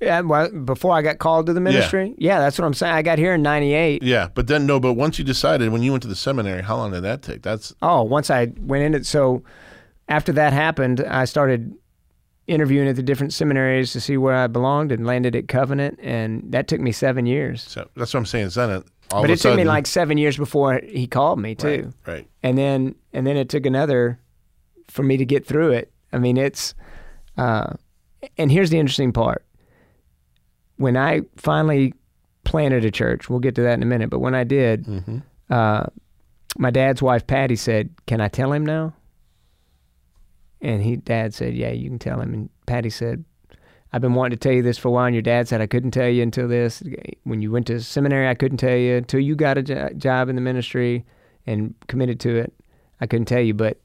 [0.00, 2.12] Yeah, well, before I got called to the ministry.
[2.18, 2.92] Yeah, that's what I'm saying.
[2.92, 4.02] I got here in 98.
[4.02, 6.76] Yeah, but then no, but once you decided when you went to the seminary, how
[6.76, 7.42] long did that take?
[7.42, 9.44] That's Oh, once I went in it, so
[10.08, 11.72] after that happened, I started
[12.48, 16.50] interviewing at the different seminaries to see where I belonged and landed at Covenant, and
[16.50, 17.62] that took me seven years.
[17.62, 18.50] so that's what I'm saying.
[18.56, 21.92] Not a, all but it took me like seven years before he called me too,
[22.06, 22.28] right, right.
[22.42, 24.18] and then and then it took another
[24.88, 25.91] for me to get through it.
[26.12, 26.74] I mean, it's
[27.36, 27.74] uh,
[28.38, 29.44] and here's the interesting part:
[30.76, 31.94] when I finally
[32.44, 35.18] planted a church, we'll get to that in a minute, but when I did, Mm-hmm.
[35.50, 35.84] uh,
[36.58, 38.92] my dad's wife Patty said, "Can I tell him now?"
[40.60, 43.24] And he, dad said, "Yeah, you can tell him." And Patty said,
[43.92, 45.66] "I've been wanting to tell you this for a while." And your dad said, "I
[45.66, 46.82] couldn't tell you until this.
[47.24, 50.28] When you went to seminary, I couldn't tell you until you got a jo- job
[50.28, 51.04] in the ministry
[51.46, 52.52] and committed to it.
[53.00, 53.80] I couldn't tell you, but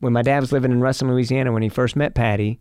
[0.00, 2.58] when my dad was living in Ruston, Louisiana, when he first met Patty,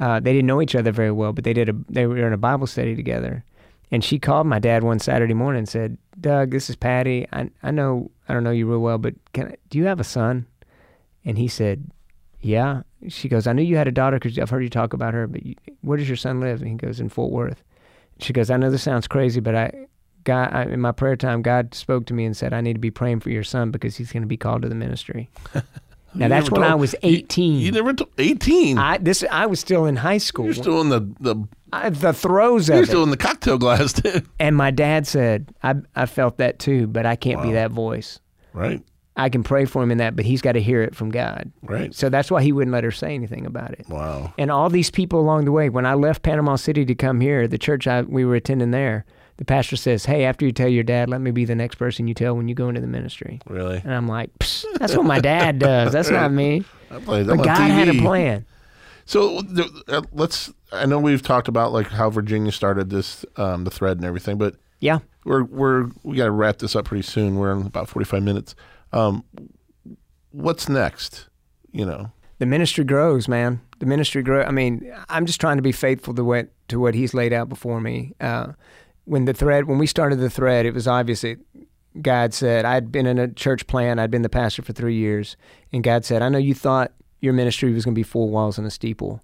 [0.00, 2.32] uh, they didn't know each other very well, but they did a they were in
[2.32, 3.44] a Bible study together,
[3.90, 7.26] and she called my dad one Saturday morning and said, "Doug, this is Patty.
[7.32, 10.00] I I know I don't know you real well, but can I, do you have
[10.00, 10.46] a son?"
[11.24, 11.90] And he said,
[12.40, 15.14] "Yeah." She goes, "I knew you had a daughter because I've heard you talk about
[15.14, 17.62] her, but you, where does your son live?" And he goes, "In Fort Worth."
[18.18, 19.72] She goes, "I know this sounds crazy, but I."
[20.24, 22.80] God, I, in my prayer time, God spoke to me and said, "I need to
[22.80, 25.28] be praying for your son because he's going to be called to the ministry."
[26.14, 27.60] now You that's never when I was eighteen.
[27.60, 28.78] You, never told 18.
[28.78, 30.46] I this I was still in high school.
[30.46, 31.36] you're still in the, the
[31.72, 32.88] I, the throes of you're it.
[32.88, 34.22] still in the cocktail glass too.
[34.40, 38.20] and my dad said, I I felt that too, but I can't be that voice.
[38.52, 38.82] Right.
[39.16, 41.50] I can pray for him in that, but he's got to hear it from God.
[41.62, 41.92] Right.
[41.92, 43.84] So that's why he wouldn't let her say anything about it.
[43.88, 44.32] Wow.
[44.38, 47.48] And all these people along the way, when I left Panama City to come here,
[47.48, 49.04] the church I, we were attending there,
[49.38, 52.06] the pastor says, "Hey, after you tell your dad, let me be the next person
[52.06, 53.78] you tell when you go into the ministry." Really?
[53.82, 55.92] And I'm like, Psst, "That's what my dad does.
[55.92, 58.44] That's not me." I played that But on God had a plan.
[59.06, 59.40] So
[59.88, 60.52] uh, let's.
[60.70, 64.36] I know we've talked about like how Virginia started this, um, the thread and everything,
[64.36, 64.98] but Yeah.
[65.24, 67.36] we're we're we got to wrap this up pretty soon.
[67.36, 68.54] We're in about forty five minutes.
[68.92, 69.24] Um,
[70.30, 71.28] what's next?
[71.72, 72.12] You know.
[72.38, 73.60] the ministry grows, man.
[73.78, 74.42] The ministry grow.
[74.42, 77.48] I mean, I'm just trying to be faithful to what to what He's laid out
[77.48, 78.14] before me.
[78.20, 78.48] Uh,
[79.08, 81.38] when the thread, when we started the thread, it was obvious that
[82.00, 83.98] God said I'd been in a church plan.
[83.98, 85.36] I'd been the pastor for three years,
[85.72, 88.58] and God said, "I know you thought your ministry was going to be four walls
[88.58, 89.22] and a steeple,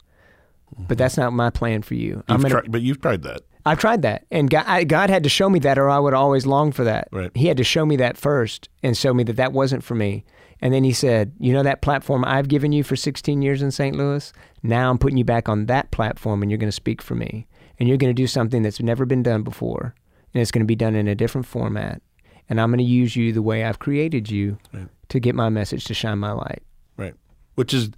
[0.88, 2.24] but that's not my plan for you.
[2.28, 3.42] I'm You've gonna, tried, but you've tried that.
[3.66, 6.14] I've tried that, and God, I, God had to show me that, or I would
[6.14, 7.08] always long for that.
[7.12, 7.30] Right.
[7.34, 10.24] He had to show me that first, and show me that that wasn't for me.
[10.60, 13.70] And then He said, "You know that platform I've given you for 16 years in
[13.70, 13.94] St.
[13.96, 14.32] Louis.
[14.62, 17.46] Now I'm putting you back on that platform, and you're going to speak for me,
[17.78, 19.94] and you're going to do something that's never been done before,
[20.32, 22.00] and it's going to be done in a different format.
[22.48, 24.88] And I'm going to use you the way I've created you Right.
[25.08, 26.62] to get my message to shine my light."
[26.96, 27.14] Right.
[27.54, 27.90] Which is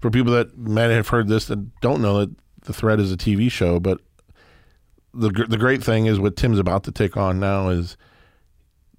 [0.00, 2.30] for people that might have heard this that don't know that
[2.64, 4.00] the thread is a TV show, but
[5.12, 7.96] the the great thing is what Tim's about to take on now is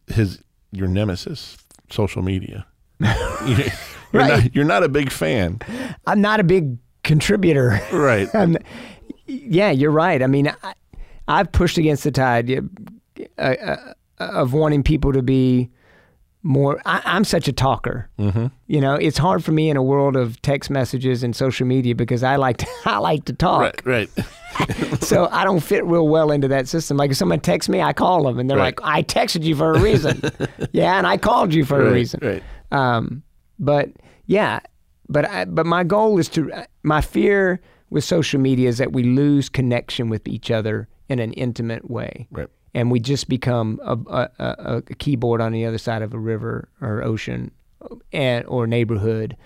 [0.07, 1.57] his your nemesis,
[1.89, 2.65] social media.
[2.99, 3.67] you're,
[4.13, 4.43] Right.
[4.43, 5.59] not, you're not a big fan,
[6.07, 7.79] I'm not a big contributor.
[7.91, 8.29] right?
[9.27, 10.21] Yeah, you're right.
[10.21, 10.73] I mean, I,
[11.27, 15.69] I've pushed against the tide uh, uh, uh, of wanting people to be
[16.43, 16.79] more.
[16.85, 18.09] I, I'm such a talker.
[18.19, 18.47] mm-hmm.
[18.67, 21.95] You know, it's hard for me in a world of text messages and social media
[21.95, 23.81] because I like to, I like to talk.
[23.85, 24.25] Right, right.
[25.03, 26.95] so I don't fit real well into that system.
[26.97, 28.79] Like if someone texts me, I call them, and they're Right.
[28.79, 30.21] like, "I texted you for a reason."
[30.71, 32.19] yeah, and I called you for a right, reason.
[32.23, 32.43] Right.
[32.71, 33.23] Um,
[33.59, 33.89] but
[34.27, 34.59] yeah,
[35.09, 36.51] but I, but my goal is to
[36.83, 37.59] my fear
[37.89, 42.27] with social media is that we lose connection with each other in an intimate way,
[42.31, 42.47] Right.
[42.73, 46.67] and we just become a, a, a, keyboard on the other side of a river
[46.81, 47.51] or ocean,
[48.11, 49.37] and or neighborhood,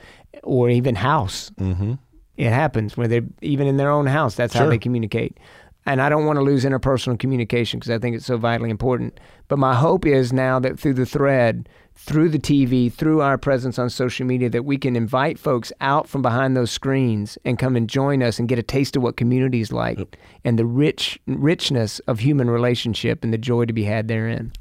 [0.43, 1.51] or even house.
[1.59, 1.95] Mm-hmm.
[2.37, 4.35] It happens where they even in their own house.
[4.35, 5.37] That's how they communicate.
[5.85, 9.19] And I don't want to lose interpersonal communication because I think it's so vitally important.
[9.47, 11.67] But my hope is now that through the thread,
[12.01, 16.07] through the TV, through our presence on social media, that we can invite folks out
[16.07, 19.15] from behind those screens and come and join us and get a taste of what
[19.17, 19.99] community is like
[20.43, 24.51] and the rich richness of human relationship and the joy to be had therein.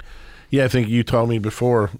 [0.49, 1.91] Yeah, I think you told me before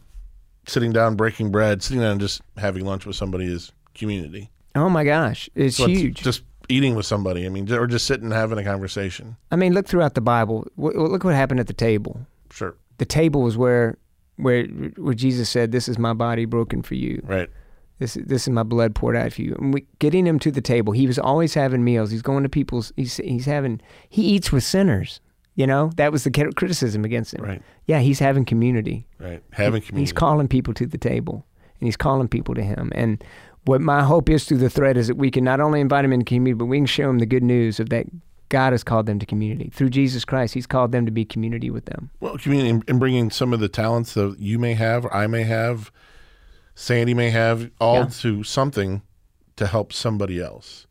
[0.67, 4.49] sitting down, breaking bread, sitting down and just having lunch with somebody is community.
[4.75, 6.21] Oh my gosh, it's So it's huge.
[6.21, 7.45] Just eating with somebody.
[7.45, 9.35] I mean, or just sitting and having a conversation.
[9.51, 10.67] I mean, look throughout the Bible.
[10.77, 12.21] W- Look what happened at the table.
[12.51, 12.75] Sure.
[12.97, 13.97] the table is where
[14.39, 17.21] where where Jesus said, "This is my body broken for you.
[17.23, 17.49] Right.
[17.99, 20.61] This this is my blood poured out for you." And we, getting him to the
[20.61, 22.11] table, he was always having meals.
[22.11, 22.93] He's going to people's.
[22.95, 23.81] He's he's having.
[24.09, 25.19] He eats with sinners.
[25.55, 27.43] You know that was the criticism against him.
[27.43, 27.61] Right.
[27.85, 29.05] Yeah, he's having community.
[29.19, 29.43] Right.
[29.51, 30.01] Having community.
[30.01, 31.45] He's calling people to the table,
[31.79, 32.91] and he's calling people to him.
[32.95, 33.21] And
[33.65, 36.13] what my hope is through the thread is that we can not only invite him
[36.13, 38.05] into community, but we can show him the good news of that
[38.49, 40.53] God has called them to community through Jesus Christ.
[40.55, 42.09] He's called them to be community with them.
[42.19, 45.43] Well, community and- bringing some of the talents that you may have, or I may
[45.43, 45.91] have,
[46.75, 48.05] Sandy may have, all Yeah.
[48.21, 49.03] to something
[49.55, 50.87] to help somebody else,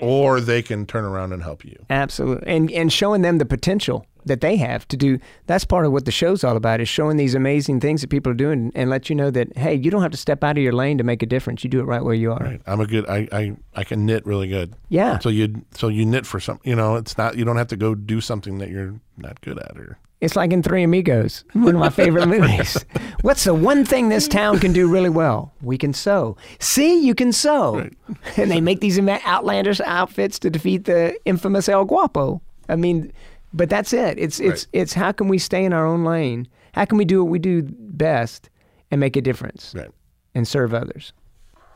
[0.00, 1.84] or they can turn around and help you.
[1.90, 2.46] Absolutely.
[2.46, 6.04] And and showing them the potential that they have to do that's part of what
[6.04, 9.08] the show's all about is showing these amazing things that people are doing and let
[9.08, 11.22] you know that hey, you don't have to step out of your lane to make
[11.22, 11.64] a difference.
[11.64, 12.42] You do it right where you are.
[12.42, 12.60] Right.
[12.66, 13.08] I'm a good.
[13.08, 14.74] I, I I can knit really good.
[14.88, 15.18] Yeah.
[15.18, 16.60] So you so you knit for some.
[16.64, 17.36] You know, it's not.
[17.36, 19.78] You don't have to go do something that you're not good at.
[19.78, 22.84] Or It's like in Three Amigos, one of my favorite movies.
[23.22, 25.52] What's the one thing this town can do really well?
[25.62, 26.36] We can sew.
[26.58, 27.88] See, you can sew.
[28.36, 32.42] And they make these outlandish outfits to defeat the infamous El Guapo.
[32.68, 33.12] I mean,
[33.52, 34.18] but that's it.
[34.18, 36.48] It's it's it's how can we stay in our own lane?
[36.72, 38.50] How can we do what we do best
[38.90, 39.74] and make a difference?
[39.76, 39.90] right.
[40.34, 41.12] and serve others.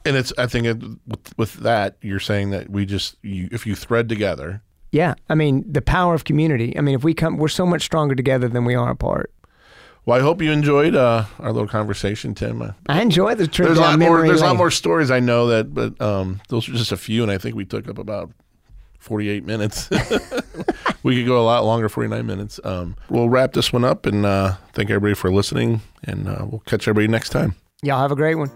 [0.04, 3.66] And it's I think it, with, with that you're saying that we just you, if
[3.66, 4.62] you thread together.
[4.94, 6.78] Yeah, I mean the power of community.
[6.78, 9.32] I mean, if we come, we're so much stronger together than we are apart.
[10.06, 12.72] Well, I hope you enjoyed uh, our little conversation, Tim.
[12.88, 14.24] I enjoy the trip there's a lot more.
[14.24, 17.24] There's a lot more stories I know that, but um, those are just a few,
[17.24, 18.30] and I think we took up about
[19.00, 19.90] 48 minutes.
[21.02, 22.60] we could go a lot longer, 49 minutes.
[22.62, 26.62] Um, we'll wrap this one up, and uh, thank everybody for listening, and uh, we'll
[26.66, 27.56] catch everybody next time.
[27.82, 28.50] Y'all have a great one.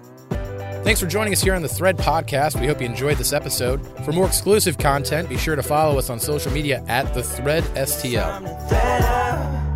[0.84, 2.58] Thanks for joining us here on the Thread Podcast.
[2.58, 3.86] We hope you enjoyed this episode.
[4.04, 7.64] For more exclusive content, be sure to follow us on social media at the Thread
[7.74, 9.67] STL.